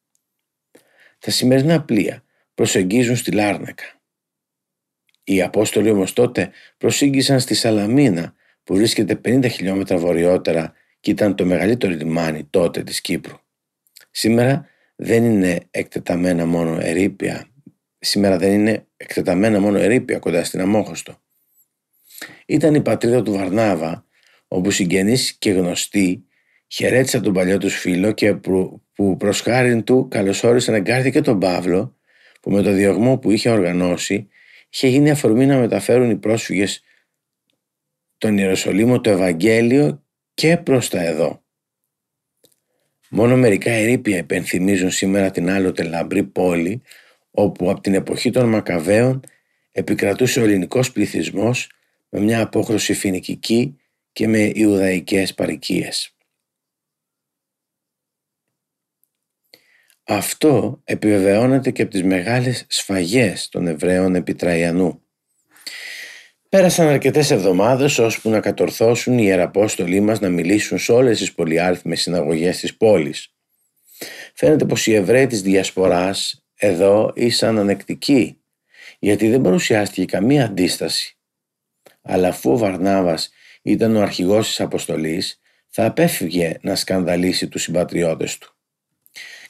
Τα 1.19 1.31
σημερινά 1.31 1.85
πλοία 1.85 2.25
προσεγγίζουν 2.55 3.17
στη 3.17 3.33
Λάρνακα. 3.33 3.94
Οι 5.25 5.43
Απόστολοι 5.43 5.91
όμως 5.91 6.13
τότε 6.13 6.51
προσήγγισαν 6.79 7.41
στη 7.41 7.55
Σαλαμίνα 7.55 8.35
που 8.65 8.75
βρίσκεται 8.75 9.21
50 9.25 9.51
χιλιόμετρα 9.51 9.97
βορειότερα 9.97 10.73
και 11.01 11.11
ήταν 11.11 11.35
το 11.35 11.45
μεγαλύτερο 11.45 11.93
λιμάνι 11.93 12.45
τότε 12.51 12.83
της 12.83 13.01
Κύπρου. 13.01 13.39
Σήμερα 14.11 14.69
δεν 14.97 15.25
είναι 15.25 15.61
εκτεταμένα 15.71 16.47
μόνο 16.47 16.79
ερήπια. 16.81 17.47
Σήμερα 17.99 18.39
δεν 18.39 18.53
είναι 18.53 18.87
εκτεταμένα 18.97 19.61
μόνο 19.61 19.79
ερήπια 19.79 20.19
κοντά 20.19 20.45
στην 20.45 20.61
Αμόχωστο. 20.61 21.19
Ήταν 22.47 22.75
η 22.75 22.81
πατρίδα 22.81 23.23
του 23.23 23.33
Βαρνάβα, 23.33 24.07
όπου 24.49 24.71
συγγενείς 24.71 25.33
και 25.33 25.51
γνωστοί 25.51 26.25
χαιρέτησαν 26.69 27.23
τον 27.23 27.33
παλιό 27.33 27.59
τους 27.59 27.77
φίλο 27.79 28.13
και 28.13 28.35
που 28.95 29.17
προς 29.19 29.41
χάριν 29.41 29.85
του 29.85 30.09
καλωσόρισαν 30.11 30.75
εγκάρδι 30.75 31.11
και 31.11 31.21
τον 31.21 31.39
Παύλο, 31.39 31.97
που 32.41 32.51
με 32.51 32.63
το 32.63 32.73
διωγμό 32.73 33.19
που 33.19 33.31
είχε 33.31 33.51
οργανώσει 33.51 34.29
είχε 34.75 34.89
γίνει 34.89 35.11
αφορμή 35.11 35.47
να 35.47 35.59
μεταφέρουν 35.59 36.11
οι 36.11 36.17
πρόσφυγες 36.17 36.83
τον 38.19 38.39
Ιεροσολύμο 38.39 39.01
το 39.01 39.11
Ευαγγέλιο 39.11 40.05
και 40.35 40.57
προς 40.57 40.89
τα 40.89 41.03
εδώ. 41.03 41.43
Μόνο 43.09 43.37
μερικά 43.37 43.71
ερήπια 43.71 44.17
υπενθυμίζουν 44.17 44.91
σήμερα 44.91 45.31
την 45.31 45.51
άλλοτε 45.51 45.83
λαμπρή 45.83 46.25
πόλη 46.25 46.83
όπου 47.31 47.71
από 47.71 47.81
την 47.81 47.95
εποχή 47.95 48.31
των 48.31 48.49
Μακαβαίων 48.49 49.21
επικρατούσε 49.73 50.41
ο 50.41 50.45
ελληνικός 50.45 50.93
πληθυσμός 50.93 51.71
με 52.09 52.21
μια 52.21 52.43
απόχρωση 52.43 52.95
φινικική 52.95 53.79
και 54.13 54.29
με 54.29 54.51
Ιουδαϊκές 54.55 55.35
παρικίες. 55.35 56.14
Αυτό 60.07 60.81
επιβεβαιώνεται 60.85 61.71
και 61.71 61.83
από 61.83 61.91
τις 61.91 62.03
μεγάλες 62.03 62.65
σφαγές 62.69 63.49
των 63.49 63.67
Εβραίων 63.67 64.15
επί 64.15 64.35
Τραϊανού. 64.35 65.03
Πέρασαν 66.49 66.89
αρκετές 66.89 67.31
εβδομάδες 67.31 67.99
ώσπου 67.99 68.31
να 68.31 68.41
κατορθώσουν 68.41 69.19
οι 69.19 69.25
ιεραπόστολοι 69.27 70.01
μας 70.01 70.21
να 70.21 70.29
μιλήσουν 70.29 70.79
σε 70.79 70.93
όλες 70.93 71.19
τις 71.19 71.33
πολυάριθμες 71.33 72.01
συναγωγές 72.01 72.59
της 72.59 72.77
πόλης. 72.77 73.35
Φαίνεται 74.35 74.65
πως 74.65 74.87
οι 74.87 74.95
Εβραίοι 74.95 75.27
της 75.27 75.43
Διασποράς 75.43 76.45
εδώ 76.55 77.13
ήσαν 77.15 77.59
ανεκτικοί, 77.59 78.39
γιατί 78.99 79.29
δεν 79.29 79.41
παρουσιάστηκε 79.41 80.05
καμία 80.05 80.45
αντίσταση. 80.45 81.19
Αλλά 82.03 82.29
αφού 82.29 82.53
ο 82.53 82.59
Βαρνάβας 82.59 83.31
ήταν 83.63 83.97
ο 83.97 84.01
αρχηγός 84.01 84.47
της 84.47 84.61
αποστολής, 84.61 85.41
θα 85.69 85.85
απέφυγε 85.85 86.59
να 86.61 86.75
σκανδαλίσει 86.75 87.49
τους 87.49 87.63
συμπατριώτες 87.63 88.39
του. 88.39 88.54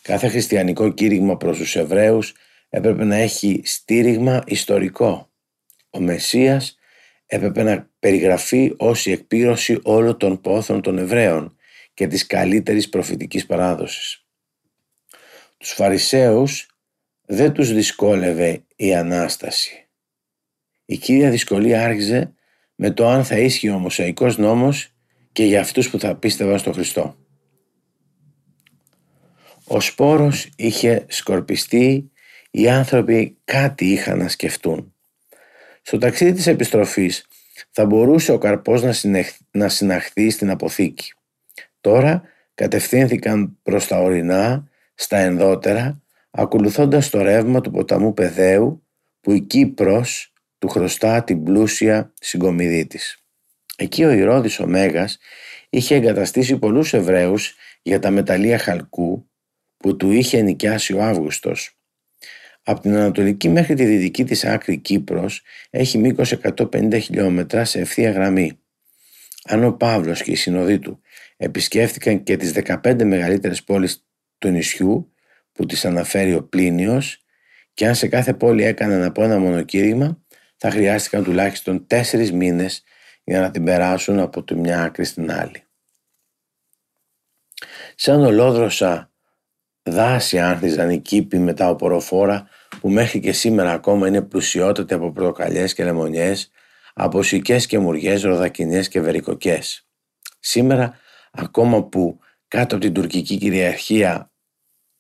Κάθε 0.04 0.28
χριστιανικό 0.28 0.92
κήρυγμα 0.92 1.36
προς 1.36 1.58
τους 1.58 1.76
Εβραίους 1.76 2.34
έπρεπε 2.68 3.04
να 3.04 3.16
έχει 3.16 3.60
στήριγμα 3.64 4.42
ιστορικό. 4.46 5.30
Ο 5.90 6.00
Μεσσίας 6.00 6.78
έπρεπε 7.26 7.62
να 7.62 7.90
περιγραφεί 7.98 8.74
ως 8.76 9.06
η 9.06 9.12
εκπήρωση 9.12 9.78
όλων 9.82 10.16
των 10.16 10.40
πόθων 10.40 10.80
των 10.80 10.98
Εβραίων 10.98 11.56
και 11.94 12.06
της 12.06 12.26
καλύτερης 12.26 12.88
προφητικής 12.88 13.46
παράδοσης. 13.46 14.26
Τους 15.56 15.70
Φαρισαίους 15.70 16.66
δεν 17.26 17.52
τους 17.52 17.72
δυσκόλευε 17.72 18.64
η 18.76 18.94
Ανάσταση. 18.94 19.88
Η 20.84 20.96
κύρια 20.96 21.30
δυσκολία 21.30 21.84
άρχιζε 21.84 22.34
με 22.74 22.90
το 22.90 23.08
αν 23.08 23.24
θα 23.24 23.38
ίσχυε 23.38 23.70
ο 23.70 23.78
Μωσαϊκός 23.78 24.38
νόμος 24.38 24.92
και 25.32 25.44
για 25.44 25.60
αυτούς 25.60 25.90
που 25.90 25.98
θα 25.98 26.16
πίστευαν 26.16 26.58
στο 26.58 26.72
Χριστό. 26.72 27.23
Ο 29.66 29.80
σπόρος 29.80 30.48
είχε 30.56 31.04
σκορπιστεί, 31.08 32.10
οι 32.50 32.68
άνθρωποι 32.68 33.36
κάτι 33.44 33.84
είχαν 33.84 34.18
να 34.18 34.28
σκεφτούν. 34.28 34.94
Στο 35.82 35.98
ταξίδι 35.98 36.32
της 36.32 36.46
επιστροφής 36.46 37.26
θα 37.70 37.86
μπορούσε 37.86 38.32
ο 38.32 38.38
καρπός 38.38 38.82
να, 38.82 38.94
να 39.50 39.68
συναχθεί 39.68 40.30
στην 40.30 40.50
αποθήκη. 40.50 41.12
Τώρα 41.80 42.22
κατευθύνθηκαν 42.54 43.58
προς 43.62 43.86
τα 43.86 43.98
ορεινά, 43.98 44.68
στα 44.94 45.16
ενδότερα, 45.16 46.02
ακολουθώντας 46.30 47.10
το 47.10 47.22
ρεύμα 47.22 47.60
του 47.60 47.70
ποταμού 47.70 48.14
Πεδαίου 48.14 48.82
που 49.20 49.32
η 49.32 49.40
Κύπρος 49.40 50.32
του 50.58 50.68
χρωστά 50.68 51.24
την 51.24 51.44
πλούσια 51.44 52.12
συγκομιδή 52.20 52.86
της. 52.86 53.24
Εκεί 53.76 54.04
ο 54.04 54.10
Ηρώδης 54.10 54.60
ο 54.60 54.66
Μέγας 54.66 55.18
είχε 55.70 55.94
εγκαταστήσει 55.94 56.58
πολλούς 56.58 56.92
Εβραίους 56.92 57.54
για 57.82 57.98
τα 57.98 58.10
μεταλλεία 58.10 58.58
χαλκού 58.58 59.28
που 59.84 59.96
του 59.96 60.10
είχε 60.10 60.42
νοικιάσει 60.42 60.92
ο 60.92 61.02
Αύγουστος. 61.02 61.78
Από 62.62 62.80
την 62.80 62.94
ανατολική 62.94 63.48
μέχρι 63.48 63.74
τη 63.74 63.84
δυτική 63.84 64.24
της 64.24 64.44
άκρη 64.44 64.78
Κύπρος 64.78 65.42
έχει 65.70 65.98
μήκος 65.98 66.32
150 66.32 66.98
χιλιόμετρα 67.00 67.64
σε 67.64 67.80
ευθεία 67.80 68.10
γραμμή. 68.10 68.58
Αν 69.44 69.64
ο 69.64 69.72
Παύλος 69.72 70.22
και 70.22 70.30
οι 70.30 70.34
συνοδοί 70.34 70.78
του 70.78 71.00
επισκέφθηκαν 71.36 72.22
και 72.22 72.36
τις 72.36 72.52
15 72.82 73.04
μεγαλύτερες 73.04 73.64
πόλεις 73.64 74.06
του 74.38 74.48
νησιού 74.48 75.12
που 75.52 75.66
τις 75.66 75.84
αναφέρει 75.84 76.34
ο 76.34 76.42
Πλίνιος 76.42 77.24
και 77.74 77.86
αν 77.86 77.94
σε 77.94 78.08
κάθε 78.08 78.34
πόλη 78.34 78.64
έκαναν 78.64 79.02
από 79.02 79.22
ένα 79.22 79.38
μονοκήρυγμα 79.38 80.22
θα 80.56 80.70
χρειάστηκαν 80.70 81.24
τουλάχιστον 81.24 81.86
τέσσερις 81.86 82.32
μήνες 82.32 82.82
για 83.24 83.40
να 83.40 83.50
την 83.50 83.64
περάσουν 83.64 84.18
από 84.18 84.44
τη 84.44 84.54
μια 84.54 84.82
άκρη 84.82 85.04
στην 85.04 85.32
άλλη. 85.32 85.62
Σαν 87.94 88.24
ολόδροσα 88.24 89.08
δάση 89.84 90.38
άνθιζαν 90.38 90.90
οι 90.90 91.00
κήποι 91.00 91.38
μετά 91.38 91.68
οποροφόρα 91.68 92.48
που 92.80 92.90
μέχρι 92.90 93.20
και 93.20 93.32
σήμερα 93.32 93.72
ακόμα 93.72 94.06
είναι 94.06 94.22
πλουσιότατοι 94.22 94.94
από 94.94 95.12
πρωτοκαλιές 95.12 95.74
και 95.74 95.84
λεμονιές, 95.84 96.50
από 96.94 97.22
σικές 97.22 97.66
και 97.66 97.78
μουριές, 97.78 98.22
ροδακινιές 98.22 98.88
και 98.88 99.00
βερικοκές. 99.00 99.86
Σήμερα, 100.40 100.98
ακόμα 101.32 101.84
που 101.84 102.18
κάτω 102.48 102.74
από 102.74 102.84
την 102.84 102.94
τουρκική 102.94 103.36
κυριαρχία 103.36 104.30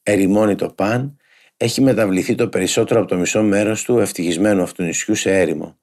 ερημώνει 0.02 0.54
το 0.54 0.68
παν, 0.68 1.16
έχει 1.56 1.80
μεταβληθεί 1.80 2.34
το 2.34 2.48
περισσότερο 2.48 3.00
από 3.00 3.08
το 3.08 3.16
μισό 3.16 3.42
μέρος 3.42 3.84
του 3.84 3.98
ευτυχισμένου 3.98 4.62
αυτού 4.62 4.82
νησιού 4.82 5.14
σε 5.14 5.38
έρημο. 5.38 5.78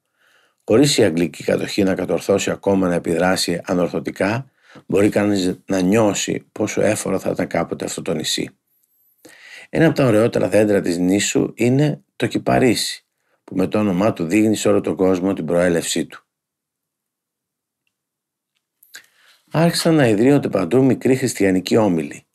Χωρίς 0.63 0.98
η 0.98 1.03
αγγλική 1.03 1.43
κατοχή 1.43 1.84
να 1.84 1.96
κατορθώσει 1.96 2.51
ακόμα 2.51 2.88
να 2.88 2.93
επιδράσει 2.93 3.62
ανορθωτικά, 3.65 4.51
μπορεί 4.86 5.10
κανείς 5.10 5.60
να 5.65 5.81
νιώσει 5.81 6.46
πόσο 6.51 6.81
έφορο 6.81 7.20
θα 7.20 7.29
ήταν 7.29 7.48
κάποτε 7.48 7.86
αυτό 7.86 8.01
το 8.01 8.13
νησί. 8.13 8.50
Ένα 9.73 9.85
από 9.85 9.95
τα 9.95 10.05
ωραιότερα 10.05 10.49
δέντρα 10.49 10.81
της 10.81 10.97
νήσου 10.97 11.51
είναι 11.55 12.03
το 12.15 12.27
κυπαρίσι, 12.27 13.05
που 13.43 13.55
με 13.55 13.67
το 13.67 13.79
όνομά 13.79 14.13
του 14.13 14.25
δείχνει 14.25 14.55
σε 14.55 14.69
όλο 14.69 14.81
τον 14.81 14.95
κόσμο 14.95 15.33
την 15.33 15.45
προέλευσή 15.45 16.05
του. 16.05 16.25
Άρχισαν 19.51 19.95
να 19.95 20.07
ιδρύονται 20.07 20.49
παντού 20.49 20.83
μικροί 20.83 21.15
χριστιανικοί 21.15 21.77
όμιλοι, 21.77 22.25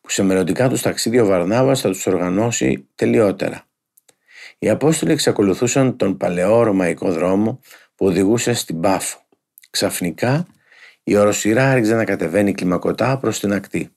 που 0.00 0.10
σε 0.10 0.22
μελλοντικά 0.22 0.68
τους 0.68 0.82
ταξίδια 0.82 1.22
ο 1.22 1.26
Βαρνάβας 1.26 1.80
θα 1.80 1.88
τους 1.88 2.06
οργανώσει 2.06 2.88
τελειότερα. 2.94 3.66
Οι 4.58 4.68
Απόστολοι 4.68 5.12
εξακολουθούσαν 5.12 5.96
τον 5.96 6.16
παλαιό 6.16 6.62
ρωμαϊκό 6.62 7.12
δρόμο 7.12 7.60
που 7.94 8.06
οδηγούσε 8.06 8.52
στην 8.52 8.80
Πάφο. 8.80 9.26
Ξαφνικά 9.70 10.46
η 11.02 11.16
οροσυρά 11.16 11.70
άρχιζε 11.70 11.94
να 11.94 12.04
κατεβαίνει 12.04 12.54
κλιμακωτά 12.54 13.18
προς 13.18 13.40
την 13.40 13.52
ακτή. 13.52 13.93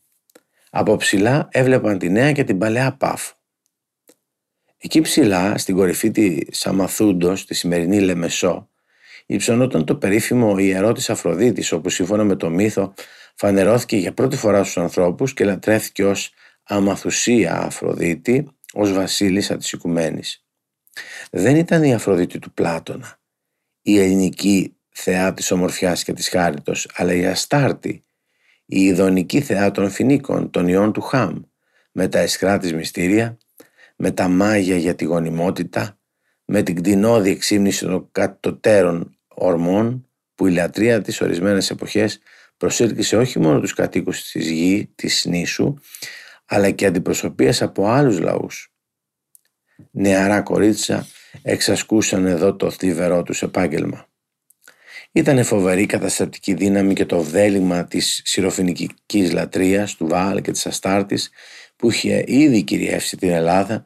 Από 0.70 0.96
ψηλά 0.96 1.48
έβλεπαν 1.52 1.98
τη 1.98 2.10
νέα 2.10 2.32
και 2.32 2.44
την 2.44 2.58
παλαιά 2.58 2.96
Πάφο. 2.96 3.36
Εκεί 4.78 5.02
ψηλά, 5.02 5.58
στην 5.58 5.76
κορυφή 5.76 6.12
της 6.12 6.68
Αμαθούντος, 6.68 7.46
τη 7.46 7.54
σημερινή 7.54 8.00
Λεμεσό, 8.00 8.70
υψωνόταν 9.26 9.86
το 9.86 9.96
περίφημο 9.96 10.58
ιερό 10.58 10.92
της 10.92 11.10
Αφροδίτης, 11.10 11.72
όπου 11.72 11.90
σύμφωνα 11.90 12.24
με 12.24 12.36
το 12.36 12.50
μύθο 12.50 12.94
φανερώθηκε 13.36 13.98
για 13.98 14.14
πρώτη 14.14 14.36
φορά 14.36 14.64
στους 14.64 14.78
ανθρώπους 14.78 15.34
και 15.34 15.46
λατρεύτηκε 15.46 16.06
ως 16.06 16.34
Αμαθουσία 16.64 17.58
Αφροδίτη, 17.58 18.48
ως 18.74 18.94
βασίλισσα 18.94 19.58
της 19.58 19.72
Οικουμένης. 19.72 20.46
Δεν 21.32 21.56
ήταν 21.56 21.84
η 21.84 21.94
Αφροδίτη 21.94 22.40
του 22.40 22.54
Πλάτωνα, 22.54 23.20
η 23.82 24.00
ελληνική 24.00 24.76
θεά 24.90 25.34
της 25.34 25.52
ομορφιάς 25.52 26.04
και 26.04 26.14
της 26.14 26.30
χάριτος, 26.30 26.90
αλλά 26.94 27.14
η 27.14 27.26
Αστάρτη, 27.26 28.06
η 28.70 28.82
ειδονική 28.82 29.42
θεά 29.42 29.72
των 29.72 29.90
φινίκων, 29.90 30.50
των 30.50 30.68
ιών 30.68 30.94
του 30.94 31.02
Χαμ, 31.02 31.42
με 31.92 32.08
τα 32.08 32.20
εσχρά 32.20 32.58
της 32.58 32.74
μυστήρια, 32.74 33.38
με 33.96 34.12
τα 34.12 34.28
μάγια 34.28 34.78
για 34.78 34.96
τη 34.96 35.06
γονιμότητα, 35.06 35.98
με 36.46 36.64
την 36.64 36.76
κτηνόδη 36.76 37.30
εξήμνηση 37.30 37.86
των 37.86 38.10
κατωτέρων 38.12 39.18
ορμών, 39.28 40.08
που 40.36 40.48
η 40.48 40.52
λατρεία 40.52 41.02
της 41.02 41.22
ορισμένες 41.22 41.70
εποχές 41.70 42.20
προσέλκυσε 42.58 43.18
όχι 43.18 43.40
μόνο 43.40 43.60
τους 43.60 43.74
κατοίκους 43.74 44.32
της 44.32 44.50
γη, 44.50 44.92
της 44.96 45.26
νήσου, 45.26 45.74
αλλά 46.46 46.72
και 46.72 46.86
αντιπροσωπείες 46.86 47.62
από 47.62 47.88
άλλους 47.88 48.20
λαούς. 48.20 48.72
Νεαρά 49.92 50.42
κορίτσια 50.42 51.06
εξασκούσαν 51.42 52.26
εδώ 52.26 52.56
το 52.56 52.72
θλιβερό 52.72 53.24
τους 53.24 53.42
επάγγελμα. 53.42 54.07
Ήταν 55.12 55.44
φοβερή 55.44 55.86
καταστατική 55.86 56.54
δύναμη 56.54 56.94
και 56.94 57.06
το 57.06 57.22
βδέλημα 57.22 57.86
της 57.86 58.22
συροφινικής 58.26 59.32
λατρείας 59.32 59.96
του 59.96 60.08
Βάλ 60.08 60.42
και 60.42 60.52
της 60.52 60.66
Αστάρτης 60.66 61.30
που 61.76 61.92
είχε 61.92 62.24
ήδη 62.28 62.64
κυριεύσει 62.64 63.18
την 63.18 63.30
Ελλάδα 63.30 63.86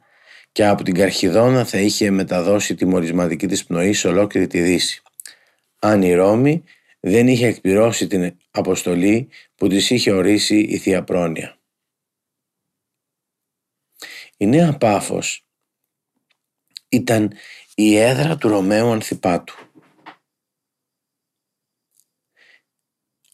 και 0.51 0.65
από 0.65 0.83
την 0.83 0.93
Καρχιδόνα 0.93 1.65
θα 1.65 1.77
είχε 1.77 2.09
μεταδώσει 2.09 2.75
τη 2.75 2.85
μορισματική 2.85 3.47
της 3.47 3.65
πνοή 3.65 3.93
σε 3.93 4.07
ολόκληρη 4.07 4.47
τη 4.47 4.61
Δύση. 4.61 5.01
Αν 5.79 6.01
η 6.01 6.13
Ρώμη 6.13 6.63
δεν 6.99 7.27
είχε 7.27 7.47
εκπληρώσει 7.47 8.07
την 8.07 8.37
αποστολή 8.51 9.29
που 9.55 9.67
της 9.67 9.89
είχε 9.89 10.11
ορίσει 10.11 10.59
η 10.59 10.77
Θεία 10.77 11.03
Πρόνοια. 11.03 11.55
Η 14.37 14.45
Νέα 14.45 14.77
Πάφος 14.77 15.45
ήταν 16.89 17.33
η 17.75 17.97
έδρα 17.97 18.37
του 18.37 18.47
Ρωμαίου 18.47 18.91
Ανθιπάτου. 18.91 19.70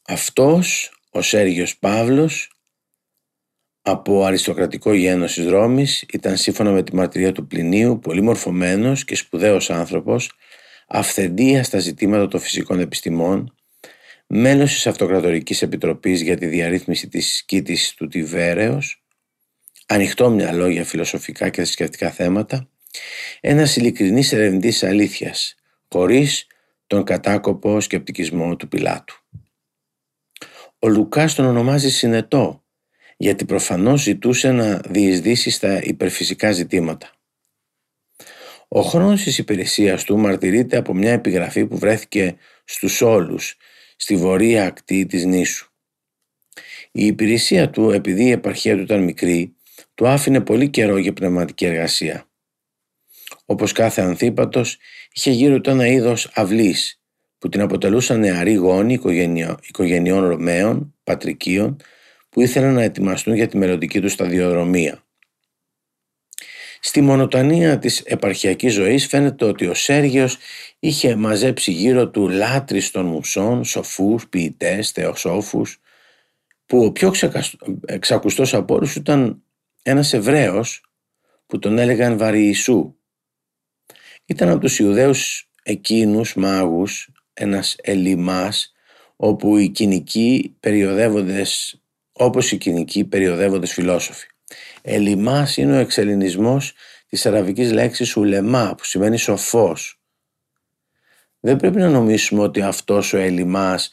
Αυτός, 0.10 0.92
ο 1.10 1.22
Σέργιος 1.22 1.78
Παύλος, 1.78 2.52
από 3.82 4.24
αριστοκρατικό 4.26 4.94
γένος 4.94 5.34
της 5.34 5.46
Ρώμης, 5.46 6.06
ήταν 6.12 6.38
σύμφωνα 6.38 6.72
με 6.72 6.84
τη 6.84 6.96
μαρτυρία 6.96 7.32
του 7.32 7.48
Πλινίου 7.48 8.00
πολύ 8.00 8.22
μορφωμένος 8.22 9.04
και 9.04 9.16
σπουδαίος 9.16 9.70
άνθρωπος, 9.70 10.32
αυθεντία 10.88 11.64
στα 11.64 11.80
ζητήματα 11.80 12.28
των 12.28 12.40
φυσικών 12.40 12.80
επιστημών, 12.80 13.56
μέλος 14.28 14.74
της 14.74 14.88
Αυτοκρατορικής 14.88 15.62
Επιτροπής 15.62 16.22
για 16.22 16.38
τη 16.38 16.46
διαρρύθμιση 16.46 17.08
της 17.08 17.36
σκήτης 17.36 17.94
του 17.94 18.08
Τιβέρεως, 18.08 19.04
ανοιχτό 19.88 20.30
μυαλό 20.30 20.68
για 20.68 20.86
φιλοσοφικά 20.86 21.50
και 21.50 21.62
θρησκευτικά 21.62 22.12
θέματα, 22.12 22.70
ένας 23.42 23.76
ειλικρινής 23.76 24.34
ερευνητής 24.34 24.84
αλήθειας, 24.84 25.56
χωρίς 25.90 26.48
τον 26.88 27.04
κατάκοπο 27.04 27.80
σκεπτικισμό 27.80 28.56
του 28.56 28.68
Πιλάτου. 28.68 29.22
Ο 30.80 30.88
Λουκάς 30.88 31.36
τον 31.36 31.46
ονομάζει 31.46 31.90
συνετό, 31.90 32.64
γιατί 33.18 33.46
προφανώς 33.46 34.02
ζητούσε 34.02 34.52
να 34.52 34.78
διεισδύσει 34.78 35.50
στα 35.50 35.84
υπερφυσικά 35.84 36.52
ζητήματα. 36.52 37.12
Ο 38.68 38.82
χρόνος 38.82 39.24
της 39.24 39.38
υπηρεσίας 39.38 40.04
του 40.04 40.18
μαρτυρείται 40.18 40.78
από 40.78 40.94
μια 40.94 41.12
επιγραφή 41.12 41.66
που 41.66 41.78
βρέθηκε 41.78 42.38
στους 42.66 43.02
όλους 43.02 43.58
στη 43.96 44.16
βορεία 44.16 44.66
ακτή 44.66 45.06
της 45.06 45.26
νήσου. 45.26 45.72
Η 46.92 47.06
υπηρεσία 47.06 47.70
του, 47.70 47.90
επειδή 47.90 48.24
η 48.24 48.32
επαρχία 48.32 48.76
του 48.76 48.82
ήταν 48.82 49.04
μικρή, 49.04 49.56
του 49.96 50.08
άφηνε 50.08 50.42
πολύ 50.42 50.70
καιρό 50.70 50.98
για 50.98 51.14
πνευματική 51.14 51.66
εργασία. 51.66 52.30
Όπως 53.46 53.72
κάθε 53.72 54.02
ανθίπατος, 54.02 54.78
είχε 55.14 55.32
γύρω 55.32 55.62
του 55.62 55.70
ένα 55.70 55.88
είδος 55.88 56.32
αυλής, 56.34 57.02
που 57.38 57.50
την 57.50 57.62
αποτελούσαν 57.62 58.20
νεαροί 58.20 58.54
γόνοι 58.54 59.00
οικογενειών 59.62 60.28
Ρωμαίων, 60.28 60.96
πατρικίων, 61.04 61.78
που 62.30 62.42
ήθελαν 62.42 62.74
να 62.74 62.82
ετοιμαστούν 62.82 63.36
για 63.36 63.48
τη 63.48 63.58
μελλοντική 63.58 64.02
τους 64.02 64.12
σταδιοδρομία. 64.12 65.02
Στη 66.80 67.02
μονοτανία 67.02 67.80
της 67.80 68.00
επαρχιακής 68.00 68.74
ζωής 68.74 69.08
φαίνεται 69.08 69.46
ότι 69.46 69.68
ο 69.68 69.74
Σέργιος 69.74 70.38
είχε 70.80 71.16
μαζέψει 71.16 71.72
γύρω 71.72 72.10
του 72.10 72.30
λάτρεις 72.30 72.92
των 72.92 73.06
μουσών, 73.06 73.64
σοφούς, 73.64 74.28
ποιητές, 74.28 74.92
θεοσόφους, 74.92 75.80
που 76.66 76.86
ο 76.86 76.92
πιο 76.92 77.12
εξακουστός 77.86 78.54
από 78.54 78.76
όλους 78.76 78.96
ήταν 78.96 79.44
ένας 79.84 80.14
Εβραίος 80.14 80.82
που 81.46 81.60
τον 81.60 81.78
έλεγαν 81.78 82.18
Βαριησού. 82.18 82.96
Ήταν 84.26 84.50
από 84.50 84.60
τους 84.60 84.80
Ιουδαίους 84.80 85.50
εκείνους 85.64 86.36
μάγους, 86.36 87.10
ένας 87.38 87.76
ελιμάς, 87.82 88.74
όπου 89.16 89.58
οι 89.58 89.70
κοινικοί 89.70 90.56
περιοδεύοντες, 90.60 91.82
όπως 92.12 92.52
οι 92.52 92.58
κοινικοί 92.58 93.06
περιοδεύοντες 93.06 93.74
φιλόσοφοι. 93.74 94.28
Ελιμάς 94.82 95.58
είναι 95.58 95.76
ο 95.76 95.80
εξελινισμός 95.80 96.74
της 97.08 97.26
αραβικής 97.26 97.72
λέξης 97.72 98.16
ουλεμά 98.16 98.76
που 98.78 98.84
σημαίνει 98.84 99.18
σοφός. 99.18 100.02
Δεν 101.40 101.56
πρέπει 101.56 101.78
να 101.78 101.90
νομίσουμε 101.90 102.42
ότι 102.42 102.62
αυτός 102.62 103.14
ο 103.14 103.18
Ελιμάς 103.18 103.92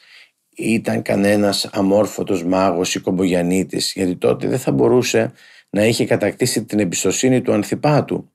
ήταν 0.56 1.02
κανένας 1.02 1.64
αμόρφωτος 1.72 2.44
μάγος 2.44 2.94
ή 2.94 3.00
κομπογιανίτης 3.00 3.92
γιατί 3.92 4.16
τότε 4.16 4.48
δεν 4.48 4.58
θα 4.58 4.72
μπορούσε 4.72 5.32
να 5.70 5.84
είχε 5.84 6.06
κατακτήσει 6.06 6.64
την 6.64 6.78
εμπιστοσύνη 6.78 7.42
του 7.42 7.52
Ανθιπάτου 7.52 8.30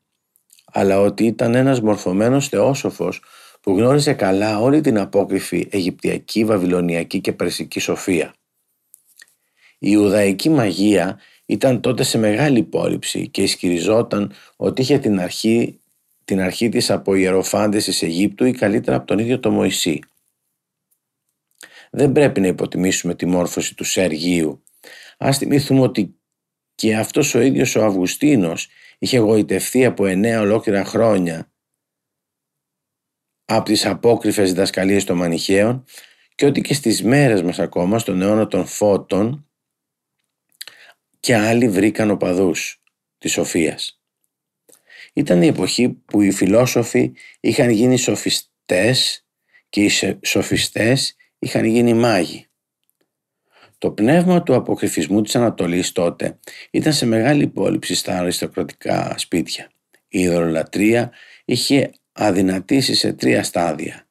αλλά 0.65 0.99
ότι 0.99 1.25
ήταν 1.25 1.55
ένας 1.55 1.81
μορφωμένος 1.81 2.47
θεόσοφος 2.47 3.21
που 3.59 3.77
γνώριζε 3.77 4.13
καλά 4.13 4.59
όλη 4.59 4.81
την 4.81 4.99
απόκριφη 4.99 5.67
Αιγυπτιακή, 5.71 6.45
Βαβυλωνιακή 6.45 7.21
και 7.21 7.33
Περσική 7.33 7.79
σοφία. 7.79 8.33
Η 9.79 9.87
Ιουδαϊκή 9.91 10.49
μαγεία 10.49 11.19
ήταν 11.45 11.81
τότε 11.81 12.03
σε 12.03 12.17
μεγάλη 12.17 12.59
υπόλοιψη 12.59 13.27
και 13.27 13.41
ισχυριζόταν 13.41 14.33
ότι 14.55 14.81
είχε 14.81 14.99
την 14.99 15.19
αρχή, 15.19 15.79
την 16.25 16.41
αρχή 16.41 16.69
της 16.69 16.91
από 16.91 17.15
ιεροφάντες 17.15 17.83
της 17.83 18.01
Αιγύπτου 18.01 18.45
ή 18.45 18.51
καλύτερα 18.51 18.97
από 18.97 19.07
τον 19.07 19.19
ίδιο 19.19 19.39
το 19.39 19.51
Μωυσή. 19.51 19.99
Δεν 21.91 22.11
πρέπει 22.11 22.41
να 22.41 22.47
υποτιμήσουμε 22.47 23.15
τη 23.15 23.25
μόρφωση 23.25 23.75
του 23.75 23.83
Σεργίου. 23.83 24.63
Ας 25.17 25.37
θυμηθούμε 25.37 25.81
ότι 25.81 26.15
και 26.75 26.95
αυτός 26.95 27.35
ο 27.35 27.41
ίδιος 27.41 27.75
ο 27.75 27.85
Αυγουστίνος 27.85 28.67
είχε 28.99 29.17
γοητευτεί 29.17 29.85
από 29.85 30.05
εννέα 30.05 30.41
ολόκληρα 30.41 30.85
χρόνια 30.85 31.48
από 33.51 33.63
τις 33.63 33.85
απόκριφες 33.85 34.49
διδασκαλίες 34.49 35.03
των 35.03 35.17
Μανιχαίων 35.17 35.85
και 36.35 36.45
ότι 36.45 36.61
και 36.61 36.73
στις 36.73 37.03
μέρες 37.03 37.41
μας 37.41 37.59
ακόμα 37.59 37.99
στον 37.99 38.21
αιώνα 38.21 38.47
των 38.47 38.65
φώτων 38.65 39.47
και 41.19 41.35
άλλοι 41.35 41.69
βρήκαν 41.69 42.11
οπαδούς 42.11 42.81
της 43.17 43.31
σοφίας. 43.31 44.01
Ήταν 45.13 45.41
η 45.41 45.47
εποχή 45.47 45.89
που 45.89 46.21
οι 46.21 46.31
φιλόσοφοι 46.31 47.11
είχαν 47.39 47.69
γίνει 47.69 47.97
σοφιστές 47.97 49.25
και 49.69 49.83
οι 49.83 49.91
σοφιστές 50.25 51.15
είχαν 51.39 51.65
γίνει 51.65 51.93
μάγοι. 51.93 52.47
Το 53.77 53.91
πνεύμα 53.91 54.43
του 54.43 54.55
αποκρυφισμού 54.55 55.21
της 55.21 55.35
Ανατολής 55.35 55.91
τότε 55.91 56.39
ήταν 56.71 56.93
σε 56.93 57.05
μεγάλη 57.05 57.43
υπόλοιψη 57.43 57.95
στα 57.95 58.17
αριστοκρατικά 58.17 59.17
σπίτια. 59.17 59.71
Η 60.07 60.19
ιδωλολατρεία 60.19 61.11
είχε 61.45 61.91
αδυνατήσει 62.21 62.95
σε 62.95 63.13
τρία 63.13 63.43
στάδια. 63.43 64.07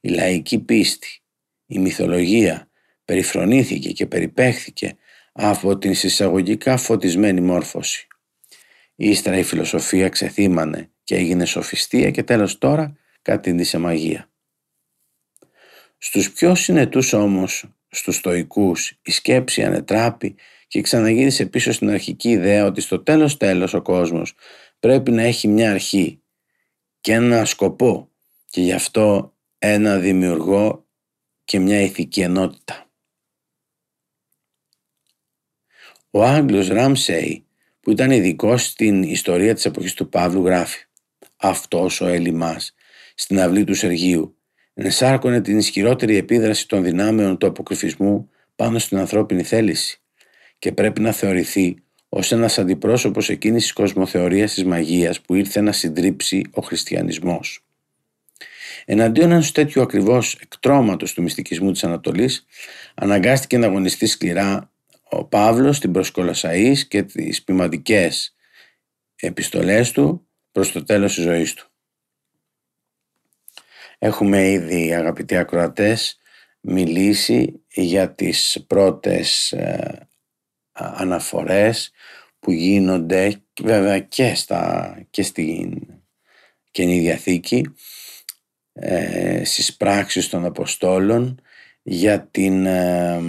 Η 0.00 0.08
λαϊκή 0.08 0.58
πίστη, 0.58 1.22
η 1.66 1.78
μυθολογία 1.78 2.70
περιφρονήθηκε 3.04 3.92
και 3.92 4.06
περιπέχθηκε 4.06 4.96
από 5.32 5.78
την 5.78 5.94
συσσαγωγικά 5.94 6.76
φωτισμένη 6.76 7.40
μόρφωση. 7.40 8.06
Ύστερα 8.94 9.38
η 9.38 9.42
φιλοσοφία 9.42 10.08
ξεθύμανε 10.08 10.90
και 11.04 11.14
έγινε 11.14 11.44
σοφιστία 11.44 12.10
και 12.10 12.22
τέλος 12.22 12.58
τώρα 12.58 12.96
κατήντησε 13.22 13.78
μαγεία. 13.78 14.30
Στους 15.98 16.32
πιο 16.32 16.54
συνετούς 16.54 17.12
όμως, 17.12 17.64
στους 17.88 18.16
στοικούς, 18.16 18.98
η 19.02 19.10
σκέψη 19.10 19.64
ανετράπη 19.64 20.34
και 20.66 20.80
ξαναγύρισε 20.80 21.46
πίσω 21.46 21.72
στην 21.72 21.90
αρχική 21.90 22.30
ιδέα 22.30 22.64
ότι 22.64 22.80
στο 22.80 23.02
τέλος 23.02 23.36
τέλος 23.36 23.74
ο 23.74 23.82
κόσμος 23.82 24.34
πρέπει 24.78 25.10
να 25.10 25.22
έχει 25.22 25.48
μια 25.48 25.70
αρχή 25.70 26.20
και 27.06 27.12
ένα 27.12 27.44
σκοπό 27.44 28.10
και 28.50 28.60
γι' 28.60 28.72
αυτό 28.72 29.34
ένα 29.58 29.98
δημιουργό 29.98 30.86
και 31.44 31.58
μια 31.58 31.80
ηθική 31.80 32.20
ενότητα. 32.20 32.90
Ο 36.10 36.24
Άγγλος 36.24 36.68
Ράμσεϊ 36.68 37.46
που 37.80 37.90
ήταν 37.90 38.10
ειδικό 38.10 38.56
στην 38.56 39.02
ιστορία 39.02 39.54
της 39.54 39.64
εποχής 39.64 39.94
του 39.94 40.08
Παύλου 40.08 40.44
γράφει 40.44 40.84
«Αυτός 41.36 42.00
ο 42.00 42.06
Έλλημας 42.06 42.74
στην 43.14 43.40
αυλή 43.40 43.64
του 43.64 43.74
Σεργίου 43.74 44.38
ενσάρκωνε 44.74 45.40
την 45.40 45.58
ισχυρότερη 45.58 46.16
επίδραση 46.16 46.68
των 46.68 46.82
δυνάμεων 46.82 47.38
του 47.38 47.46
αποκρυφισμού 47.46 48.30
πάνω 48.56 48.78
στην 48.78 48.98
ανθρώπινη 48.98 49.42
θέληση 49.42 50.02
και 50.58 50.72
πρέπει 50.72 51.00
να 51.00 51.12
θεωρηθεί 51.12 51.84
ως 52.16 52.32
ένας 52.32 52.58
αντιπρόσωπος 52.58 53.28
εκείνης 53.28 53.62
της 53.62 53.72
κοσμοθεωρίας 53.72 54.54
της 54.54 54.64
μαγείας 54.64 55.20
που 55.20 55.34
ήρθε 55.34 55.60
να 55.60 55.72
συντρίψει 55.72 56.44
ο 56.50 56.62
χριστιανισμός. 56.62 57.64
Εναντίον 58.84 59.30
ενός 59.30 59.52
τέτοιου 59.52 59.82
ακριβώς 59.82 60.34
εκτρώματος 60.34 61.12
του 61.12 61.22
μυστικισμού 61.22 61.72
της 61.72 61.84
Ανατολής 61.84 62.46
αναγκάστηκε 62.94 63.58
να 63.58 63.66
αγωνιστεί 63.66 64.06
σκληρά 64.06 64.70
ο 65.02 65.24
Παύλος 65.24 65.76
στην 65.76 65.92
προσκολασαΐς 65.94 66.78
και 66.88 67.02
τις 67.02 67.42
ποιηματικές 67.42 68.34
επιστολές 69.16 69.92
του 69.92 70.28
προς 70.52 70.72
το 70.72 70.82
τέλος 70.82 71.14
της 71.14 71.24
ζωής 71.24 71.54
του. 71.54 71.68
Έχουμε 73.98 74.48
ήδη 74.48 74.94
αγαπητοί 74.94 75.36
ακροατές 75.36 76.18
μιλήσει 76.60 77.64
για 77.68 78.14
τις 78.14 78.64
πρώτες 78.66 79.52
ε, 79.52 80.08
αναφορές 80.72 81.90
που 82.46 82.52
γίνονται 82.52 83.42
βέβαια 83.62 84.00
και, 84.00 84.34
στα, 84.34 85.06
και 85.10 85.22
στην 85.22 85.86
Καινή 86.70 86.98
Διαθήκη 86.98 87.74
ε, 88.72 89.44
στις 89.44 89.76
πράξεις 89.76 90.28
των 90.28 90.44
Αποστόλων 90.44 91.40
για 91.82 92.26
την 92.26 92.66
ε, 92.66 93.20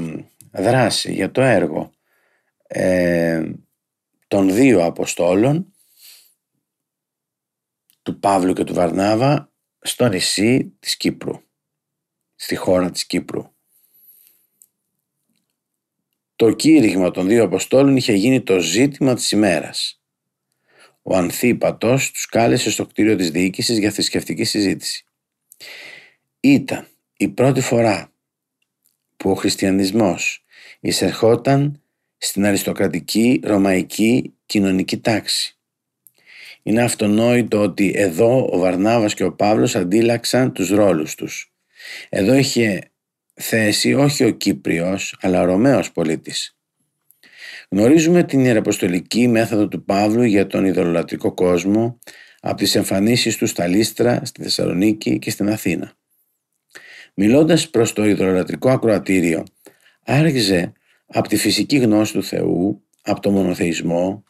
δράση, 0.52 1.14
για 1.14 1.32
το 1.32 1.42
έργο 1.42 1.92
ε, 2.68 3.52
των 4.28 4.54
δύο 4.54 4.86
Αποστόλων 4.86 5.74
του 8.02 8.20
Παύλου 8.20 8.54
και 8.54 8.64
του 8.64 8.74
Βαρνάβα 8.74 9.52
στο 9.80 10.08
νησί 10.08 10.76
της 10.80 10.98
Κύπρου, 10.98 11.42
στη 12.36 12.56
χώρα 12.56 12.92
της 12.92 13.06
Κύπρου. 13.06 13.56
Το 16.38 16.52
κήρυγμα 16.52 17.12
των 17.12 17.28
δύο 17.28 17.44
Αποστόλων 17.44 17.96
είχε 17.96 18.14
γίνει 18.14 18.42
το 18.42 18.60
ζήτημα 18.60 19.14
της 19.16 19.32
ημέρας. 19.32 20.02
Ο 21.02 21.16
Ανθίπατος 21.16 22.12
τους 22.12 22.26
κάλεσε 22.26 22.72
στο 22.72 22.86
κτίριο 22.86 23.16
της 23.16 23.32
διοίκησης 23.32 23.78
για 23.78 23.92
θρησκευτική 23.92 24.44
συζήτηση. 24.44 25.06
Ήταν 26.40 26.88
η 27.18 27.28
πρώτη 27.28 27.62
φορά 27.62 28.12
που 29.18 29.30
ο 29.30 29.34
χριστιανισμός 29.34 30.44
εισερχόταν 30.80 31.82
στην 32.18 32.46
αριστοκρατική 32.46 33.42
ρωμαϊκή 33.44 34.34
κοινωνική 34.46 34.98
τάξη. 34.98 35.58
Είναι 36.64 36.82
αυτονόητο 36.84 37.62
ότι 37.62 37.92
εδώ 37.96 38.50
ο 38.52 38.58
Βαρνάβας 38.58 39.14
και 39.14 39.24
ο 39.24 39.34
Παύλος 39.34 39.76
αντίλαξαν 39.76 40.54
τους 40.54 40.70
ρόλους 40.70 41.16
τους. 41.16 41.54
Εδώ 42.10 42.34
είχε 42.34 42.92
θέση 43.38 43.94
όχι 43.94 44.24
ο 44.24 44.30
Κύπριος 44.30 45.18
αλλά 45.22 45.42
ο 45.42 45.46
Ρωμαίος 45.46 45.92
πολίτης. 45.92 46.58
Γνωρίζουμε 47.70 48.24
την 48.24 48.46
ιεραποστολική 48.46 49.28
μέθοδο 49.28 49.68
του 49.68 49.84
Παύλου 49.84 50.24
για 50.24 50.48
τον 50.48 50.66
ιδωλολατρικό 50.66 51.34
κόσμο 51.34 52.00
από 52.40 52.56
τις 52.56 52.76
εμφανίσεις 52.76 53.38
του 53.38 53.48
στα 53.48 53.68
Λίστρα, 53.68 54.22
στη 54.26 54.42
Θεσσαλονίκη 54.42 55.20
και 55.20 55.30
στην 55.30 55.50
Αθήνα. 55.50 55.94
Μιλώντας 57.14 57.70
προς 57.70 57.94
το 57.94 58.06
ιδωλολατρικό 58.06 58.70
ακροατήριο, 58.70 59.44
άρχιζε 60.06 60.72
από 61.06 61.28
τη 61.28 61.36
φυσική 61.38 61.78
γνώση 61.78 62.14
του 62.14 62.24
Θεού, 62.24 62.84
από 63.02 63.20
το 63.20 63.32
μονοθεϊσμό, 63.32 64.24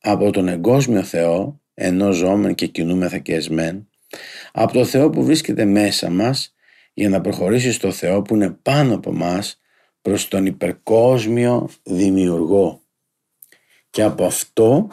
από 0.00 0.30
τον 0.30 0.48
εγκόσμιο 0.48 1.02
Θεό, 1.02 1.60
ενώ 1.74 2.12
ζώμεν 2.12 2.54
και 2.54 2.66
κινούμεθα 2.66 3.18
και 3.18 3.34
εσμέν, 3.34 3.88
από 4.52 4.72
το 4.72 4.84
Θεό 4.84 5.10
που 5.10 5.24
βρίσκεται 5.24 5.64
μέσα 5.64 6.10
μας 6.10 6.53
για 6.94 7.08
να 7.08 7.20
προχωρήσεις 7.20 7.74
στο 7.74 7.92
Θεό 7.92 8.22
που 8.22 8.34
είναι 8.34 8.50
πάνω 8.50 8.94
από 8.94 9.12
μας 9.12 9.60
προς 10.02 10.28
τον 10.28 10.46
υπερκόσμιο 10.46 11.68
δημιουργό 11.82 12.82
και 13.90 14.02
από 14.02 14.24
αυτό 14.24 14.88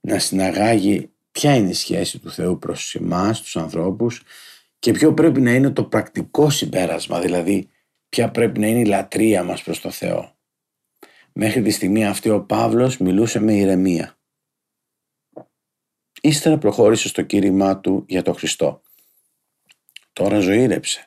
να 0.00 0.18
συναγάγει 0.18 1.10
ποια 1.32 1.54
είναι 1.54 1.68
η 1.68 1.74
σχέση 1.74 2.18
του 2.18 2.30
Θεού 2.30 2.58
προς 2.58 2.94
εμάς, 2.94 3.40
τους 3.40 3.56
ανθρώπους 3.56 4.22
και 4.78 4.92
ποιο 4.92 5.14
πρέπει 5.14 5.40
να 5.40 5.54
είναι 5.54 5.70
το 5.70 5.84
πρακτικό 5.84 6.50
συμπέρασμα, 6.50 7.20
δηλαδή 7.20 7.68
ποια 8.08 8.30
πρέπει 8.30 8.60
να 8.60 8.66
είναι 8.66 8.80
η 8.80 8.84
λατρεία 8.84 9.42
μας 9.42 9.62
προς 9.62 9.80
το 9.80 9.90
Θεό. 9.90 10.36
Μέχρι 11.32 11.62
τη 11.62 11.70
στιγμή 11.70 12.06
αυτή 12.06 12.30
ο 12.30 12.42
Παύλος 12.44 12.98
μιλούσε 12.98 13.40
με 13.40 13.54
ηρεμία. 13.54 14.18
Ύστερα 16.20 16.58
προχώρησε 16.58 17.08
στο 17.08 17.22
κήρυμά 17.22 17.80
του 17.80 18.04
για 18.08 18.22
το 18.22 18.32
Χριστό. 18.32 18.82
Τώρα 20.12 20.38
ζωήρεψε 20.38 21.04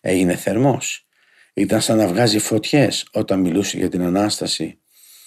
έγινε 0.00 0.36
θερμός. 0.36 1.06
Ήταν 1.54 1.80
σαν 1.80 1.96
να 1.96 2.06
βγάζει 2.06 2.38
φωτιές 2.38 3.08
όταν 3.12 3.40
μιλούσε 3.40 3.76
για 3.76 3.88
την 3.88 4.02
Ανάσταση 4.02 4.80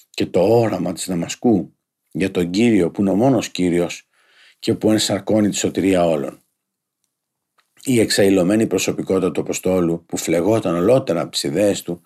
και 0.09 0.25
το 0.25 0.39
όραμα 0.59 0.93
της 0.93 1.05
Δαμασκού 1.07 1.77
για 2.11 2.31
τον 2.31 2.49
Κύριο 2.49 2.91
που 2.91 3.01
είναι 3.01 3.09
ο 3.09 3.15
μόνος 3.15 3.49
Κύριος 3.49 4.07
και 4.59 4.73
που 4.73 4.91
ενσαρκώνει 4.91 5.49
τη 5.49 5.55
σωτηρία 5.55 6.05
όλων. 6.05 6.41
η 7.83 7.99
εξαϊλωμένη 7.99 8.67
προσωπικότητα 8.67 9.31
του 9.31 9.41
Αποστόλου 9.41 10.05
που 10.05 10.17
φλεγόταν 10.17 10.75
ολότερα 10.75 11.21
από 11.21 11.31
τις 11.31 11.43
ιδέες 11.43 11.81
του 11.81 12.01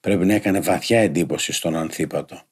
πρέπει 0.00 0.24
να 0.26 0.34
έκανε 0.34 0.60
βαθιά 0.60 1.00
εντύπωση 1.00 1.52
στον 1.52 1.76
Ανθίπατο. 1.76 2.42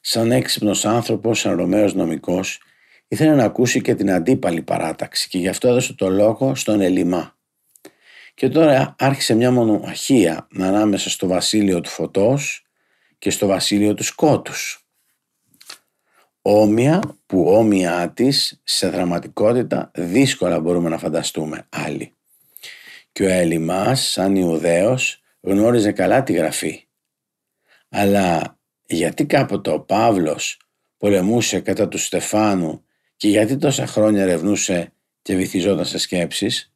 Σαν 0.00 0.32
έξυπνος 0.32 0.84
άνθρωπος, 0.84 1.38
σαν 1.38 1.56
Ρωμαίος 1.56 1.94
νομικός, 1.94 2.60
ήθελε 3.08 3.34
να 3.34 3.44
ακούσει 3.44 3.80
και 3.80 3.94
την 3.94 4.10
αντίπαλη 4.10 4.62
παράταξη 4.62 5.28
και 5.28 5.38
γι' 5.38 5.48
αυτό 5.48 5.68
έδωσε 5.68 5.94
το 5.94 6.08
λόγο 6.08 6.54
στον 6.54 6.80
Ελιμά. 6.80 7.36
Και 8.34 8.48
τώρα 8.48 8.94
άρχισε 8.98 9.34
μια 9.34 9.50
μονομαχία 9.50 10.48
ανάμεσα 10.58 11.10
στο 11.10 11.26
βασίλειο 11.26 11.80
του 11.80 11.88
φωτός 11.88 12.64
και 13.18 13.30
στο 13.30 13.46
βασίλειο 13.46 13.94
του 13.94 14.04
σκότους. 14.04 14.86
Όμοια 16.42 17.00
που 17.26 17.48
όμοιά 17.48 18.12
της 18.12 18.60
σε 18.64 18.88
δραματικότητα 18.88 19.90
δύσκολα 19.94 20.60
μπορούμε 20.60 20.88
να 20.88 20.98
φανταστούμε 20.98 21.66
άλλοι. 21.68 22.14
Και 23.12 23.24
ο 23.24 23.28
Ελιμάς 23.28 24.00
σαν 24.10 24.36
Ιουδαίος 24.36 25.20
γνώριζε 25.40 25.92
καλά 25.92 26.22
τη 26.22 26.32
γραφή. 26.32 26.86
Αλλά 27.88 28.58
γιατί 28.86 29.26
κάποτε 29.26 29.70
ο 29.70 29.80
Παύλος 29.80 30.60
πολεμούσε 30.96 31.60
κατά 31.60 31.88
του 31.88 31.98
Στεφάνου 31.98 32.84
και 33.16 33.28
γιατί 33.28 33.56
τόσα 33.56 33.86
χρόνια 33.86 34.22
ερευνούσε 34.22 34.92
και 35.22 35.36
βυθιζόταν 35.36 35.84
σε 35.84 35.98
σκέψεις; 35.98 36.71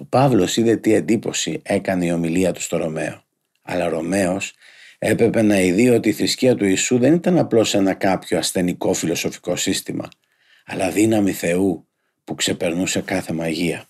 Ο 0.00 0.04
Παύλος 0.04 0.56
είδε 0.56 0.76
τι 0.76 0.92
εντύπωση 0.92 1.60
έκανε 1.62 2.06
η 2.06 2.12
ομιλία 2.12 2.52
του 2.52 2.60
στο 2.60 2.76
Ρωμαίο. 2.76 3.22
Αλλά 3.62 3.86
ο 3.86 3.88
Ρωμαίος 3.88 4.54
έπρεπε 4.98 5.42
να 5.42 5.60
ειδεί 5.60 5.88
ότι 5.88 6.08
η 6.08 6.12
θρησκεία 6.12 6.54
του 6.54 6.64
Ιησού 6.64 6.98
δεν 6.98 7.14
ήταν 7.14 7.38
απλώς 7.38 7.74
ένα 7.74 7.94
κάποιο 7.94 8.38
ασθενικό 8.38 8.92
φιλοσοφικό 8.92 9.56
σύστημα, 9.56 10.08
αλλά 10.66 10.90
δύναμη 10.90 11.32
Θεού 11.32 11.86
που 12.24 12.34
ξεπερνούσε 12.34 13.00
κάθε 13.00 13.32
μαγεία. 13.32 13.88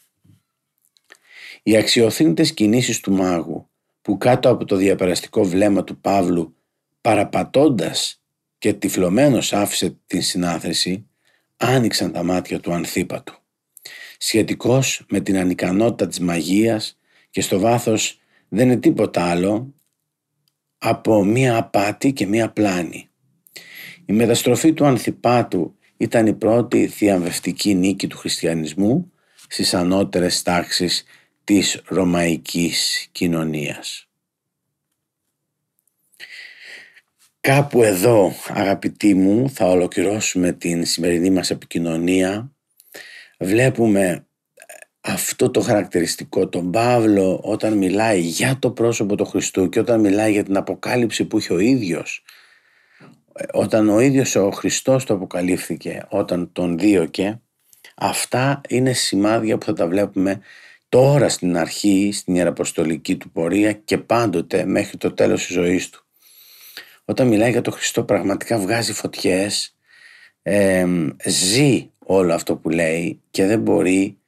Οι 1.63 1.77
αξιοθύνητες 1.77 2.55
κινήσεις 2.55 3.01
του 3.01 3.13
μάγου 3.13 3.69
που 4.03 4.19
κάτω 4.19 4.51
από 4.51 4.65
το 4.65 4.77
διαπεραστικό 4.77 5.45
βλέμμα 5.45 5.85
του 5.85 6.01
Παύλου 6.01 6.57
παραπατώντας 7.01 8.23
και 8.59 8.73
τυφλωμένος 8.73 9.53
άφησε 9.53 9.99
την 10.07 10.23
συνάθρηση 10.23 11.07
άνοιξαν 11.57 12.13
τα 12.13 12.23
μάτια 12.23 12.61
του 12.61 12.73
ανθίπατου. 12.73 13.38
Σχετικός 14.21 15.05
με 15.09 15.21
την 15.21 15.39
ανικανότητα 15.39 16.07
της 16.07 16.21
μαγείας 16.21 16.99
και 17.31 17.41
στο 17.41 17.59
βάθος 17.59 18.19
δεν 18.49 18.71
είναι 18.71 18.81
τίποτα 18.81 19.31
άλλο 19.31 19.75
από 20.79 21.25
μία 21.25 21.57
απάτη 21.57 22.13
και 22.13 22.27
μία 22.27 22.51
πλάνη. 22.51 23.09
Η 24.07 24.13
μεταστροφή 24.13 24.73
του 24.73 24.87
ανθιπάτου 24.87 25.77
ήταν 25.97 26.27
η 26.27 26.35
πρώτη 26.35 26.87
θιαμβευτική 26.87 27.75
νίκη 27.75 28.07
του 28.07 28.17
χριστιανισμού 28.17 29.13
στις 29.49 29.75
ανώτερες 29.75 30.43
τάξεις 30.43 31.05
της 31.45 31.83
ρωμαϊκής 31.87 33.09
κοινωνίας. 33.13 34.09
Κάπου 37.41 37.83
εδώ 37.83 38.33
αγαπητοί 38.49 39.15
μου 39.15 39.51
θα 39.51 39.67
ολοκληρώσουμε 39.67 40.53
την 40.53 40.87
σημερινή 40.87 41.31
μας 41.31 41.51
επικοινωνία. 41.51 42.53
Βλέπουμε 43.39 44.27
αυτό 45.01 45.51
το 45.51 45.61
χαρακτηριστικό, 45.61 46.49
τον 46.49 46.71
Παύλο 46.71 47.41
όταν 47.43 47.77
μιλάει 47.77 48.21
για 48.21 48.59
το 48.59 48.71
πρόσωπο 48.71 49.15
του 49.15 49.25
Χριστού 49.25 49.69
και 49.69 49.81
όταν 49.81 50.01
μιλάει 50.01 50.33
για 50.33 50.45
την 50.45 50.57
αποκάλυψη 50.57 51.25
που 51.25 51.39
είχε 51.39 51.53
ο 51.53 51.59
ίδιος 51.59 52.25
όταν 53.53 53.89
ο 53.89 54.01
ίδιος 54.01 54.35
ο 54.35 54.51
Χριστός 54.51 55.05
το 55.05 55.15
αποκαλύφθηκε, 55.15 56.07
όταν 56.09 56.53
τον 56.53 56.79
δίωκε 56.79 57.41
αυτά 57.97 58.61
είναι 58.69 58.93
σημάδια 58.93 59.59
που 59.59 59.65
θα 59.65 59.73
τα 59.73 59.87
βλέπουμε 59.87 60.41
τώρα 60.89 61.29
στην 61.29 61.57
αρχή, 61.57 62.11
στην 62.13 62.35
Ιεραποστολική 62.35 63.17
του 63.17 63.31
πορεία 63.31 63.73
και 63.73 63.99
πάντοτε 63.99 64.65
μέχρι 64.65 64.97
το 64.97 65.13
τέλος 65.13 65.47
της 65.47 65.55
ζωής 65.55 65.91
του. 65.91 66.05
Όταν 67.05 67.29
μιλάει 67.29 67.51
για 67.51 67.61
τον 67.61 67.73
Χριστό 67.73 68.05
πραγματικά 68.05 68.59
βγάζει 68.59 68.93
φωτιές, 68.93 69.77
ζει 71.25 71.91
όλο 72.11 72.35
αυτό 72.35 72.57
που 72.57 72.69
λέει 72.69 73.21
και 73.31 73.47
δεν 73.47 73.61
μπορεί 73.61 74.19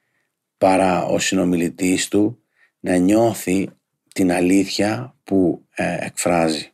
παρά 0.58 1.04
ο 1.04 1.18
συνομιλητής 1.18 2.08
του 2.08 2.42
να 2.80 2.96
νιώθει 2.96 3.68
την 4.14 4.32
αλήθεια 4.32 5.16
που 5.24 5.66
ε, 5.74 5.96
εκφράζει. 6.00 6.72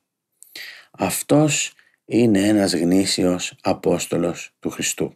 Αυτός 0.90 1.72
είναι 2.04 2.40
ένας 2.40 2.74
γνήσιος 2.74 3.54
Απόστολος 3.62 4.54
του 4.58 4.70
Χριστού. 4.70 5.14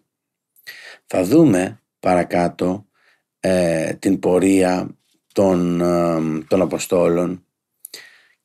Θα 1.07 1.25
δούμε 1.25 1.81
παρακάτω 2.01 2.87
ε, 3.41 3.95
την 3.95 4.19
πορεία 4.19 4.97
των, 5.33 5.81
ε, 5.81 6.45
των 6.49 6.63
Αποστόλων 6.63 7.45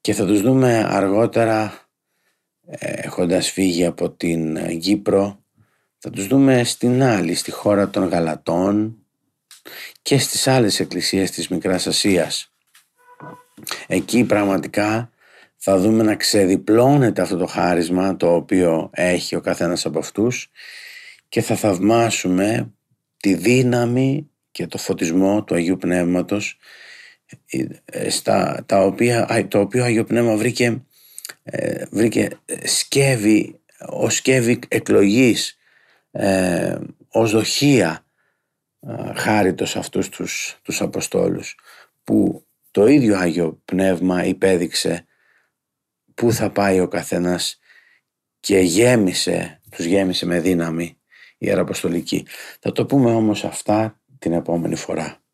και 0.01 0.13
θα 0.13 0.25
τους 0.25 0.41
δούμε 0.41 0.85
αργότερα 0.89 1.89
έχοντας 2.79 3.51
φύγει 3.51 3.85
από 3.85 4.11
την 4.11 4.57
Κύπρο 4.79 5.44
θα 6.07 6.11
τους 6.11 6.27
δούμε 6.27 6.63
στην 6.63 7.03
άλλη, 7.03 7.33
στη 7.33 7.51
χώρα 7.51 7.89
των 7.89 8.07
Γαλατών 8.07 8.97
και 10.01 10.17
στις 10.17 10.47
άλλες 10.47 10.79
εκκλησίες 10.79 11.31
της 11.31 11.47
Μικράς 11.47 11.87
Ασίας. 11.87 12.53
Εκεί 13.87 14.23
πραγματικά 14.23 15.11
θα 15.57 15.77
δούμε 15.77 16.03
να 16.03 16.15
ξεδιπλώνεται 16.15 17.21
αυτό 17.21 17.37
το 17.37 17.45
χάρισμα 17.45 18.15
το 18.15 18.35
οποίο 18.35 18.89
έχει 18.93 19.35
ο 19.35 19.41
καθένας 19.41 19.85
από 19.85 19.99
αυτούς 19.99 20.51
και 21.29 21.41
θα 21.41 21.55
θαυμάσουμε 21.55 22.73
τη 23.17 23.33
δύναμη 23.33 24.29
και 24.51 24.67
το 24.67 24.77
φωτισμό 24.77 25.43
του 25.43 25.55
Αγίου 25.55 25.77
Πνεύματος 25.77 26.57
ε, 27.85 28.09
στα, 28.09 28.63
τα 28.65 28.79
οποία, 28.79 29.47
το 29.47 29.59
οποίο 29.59 29.81
ο 29.81 29.85
Αγίου 29.85 30.03
Πνεύμα 30.03 30.35
βρήκε 30.35 30.83
ε, 31.43 31.85
βρήκε 31.91 32.29
ε, 32.45 32.67
σκεύη, 32.67 33.59
ο 33.89 34.09
σκεύη 34.09 34.59
εκλογής 34.67 35.57
ε, 36.17 36.75
ως 37.07 37.31
δοχεία 37.31 38.05
ε, 38.79 39.13
χάριτος 39.13 39.75
αυτούς 39.75 40.09
τους, 40.09 40.59
τους 40.61 40.81
Αποστόλους 40.81 41.55
που 42.03 42.45
το 42.71 42.87
ίδιο 42.87 43.17
Άγιο 43.17 43.61
Πνεύμα 43.65 44.25
υπέδειξε 44.25 45.05
πού 46.13 46.31
θα 46.31 46.51
πάει 46.51 46.79
ο 46.79 46.87
καθένας 46.87 47.59
και 48.39 48.59
γέμισε, 48.59 49.61
τους 49.71 49.85
γέμισε 49.85 50.25
με 50.25 50.39
δύναμη 50.39 50.83
η 50.83 50.97
Ιεραποστολική. 51.37 52.25
Θα 52.59 52.71
το 52.71 52.85
πούμε 52.85 53.11
όμως 53.11 53.43
αυτά 53.43 53.99
την 54.19 54.33
επόμενη 54.33 54.75
φορά. 54.75 55.24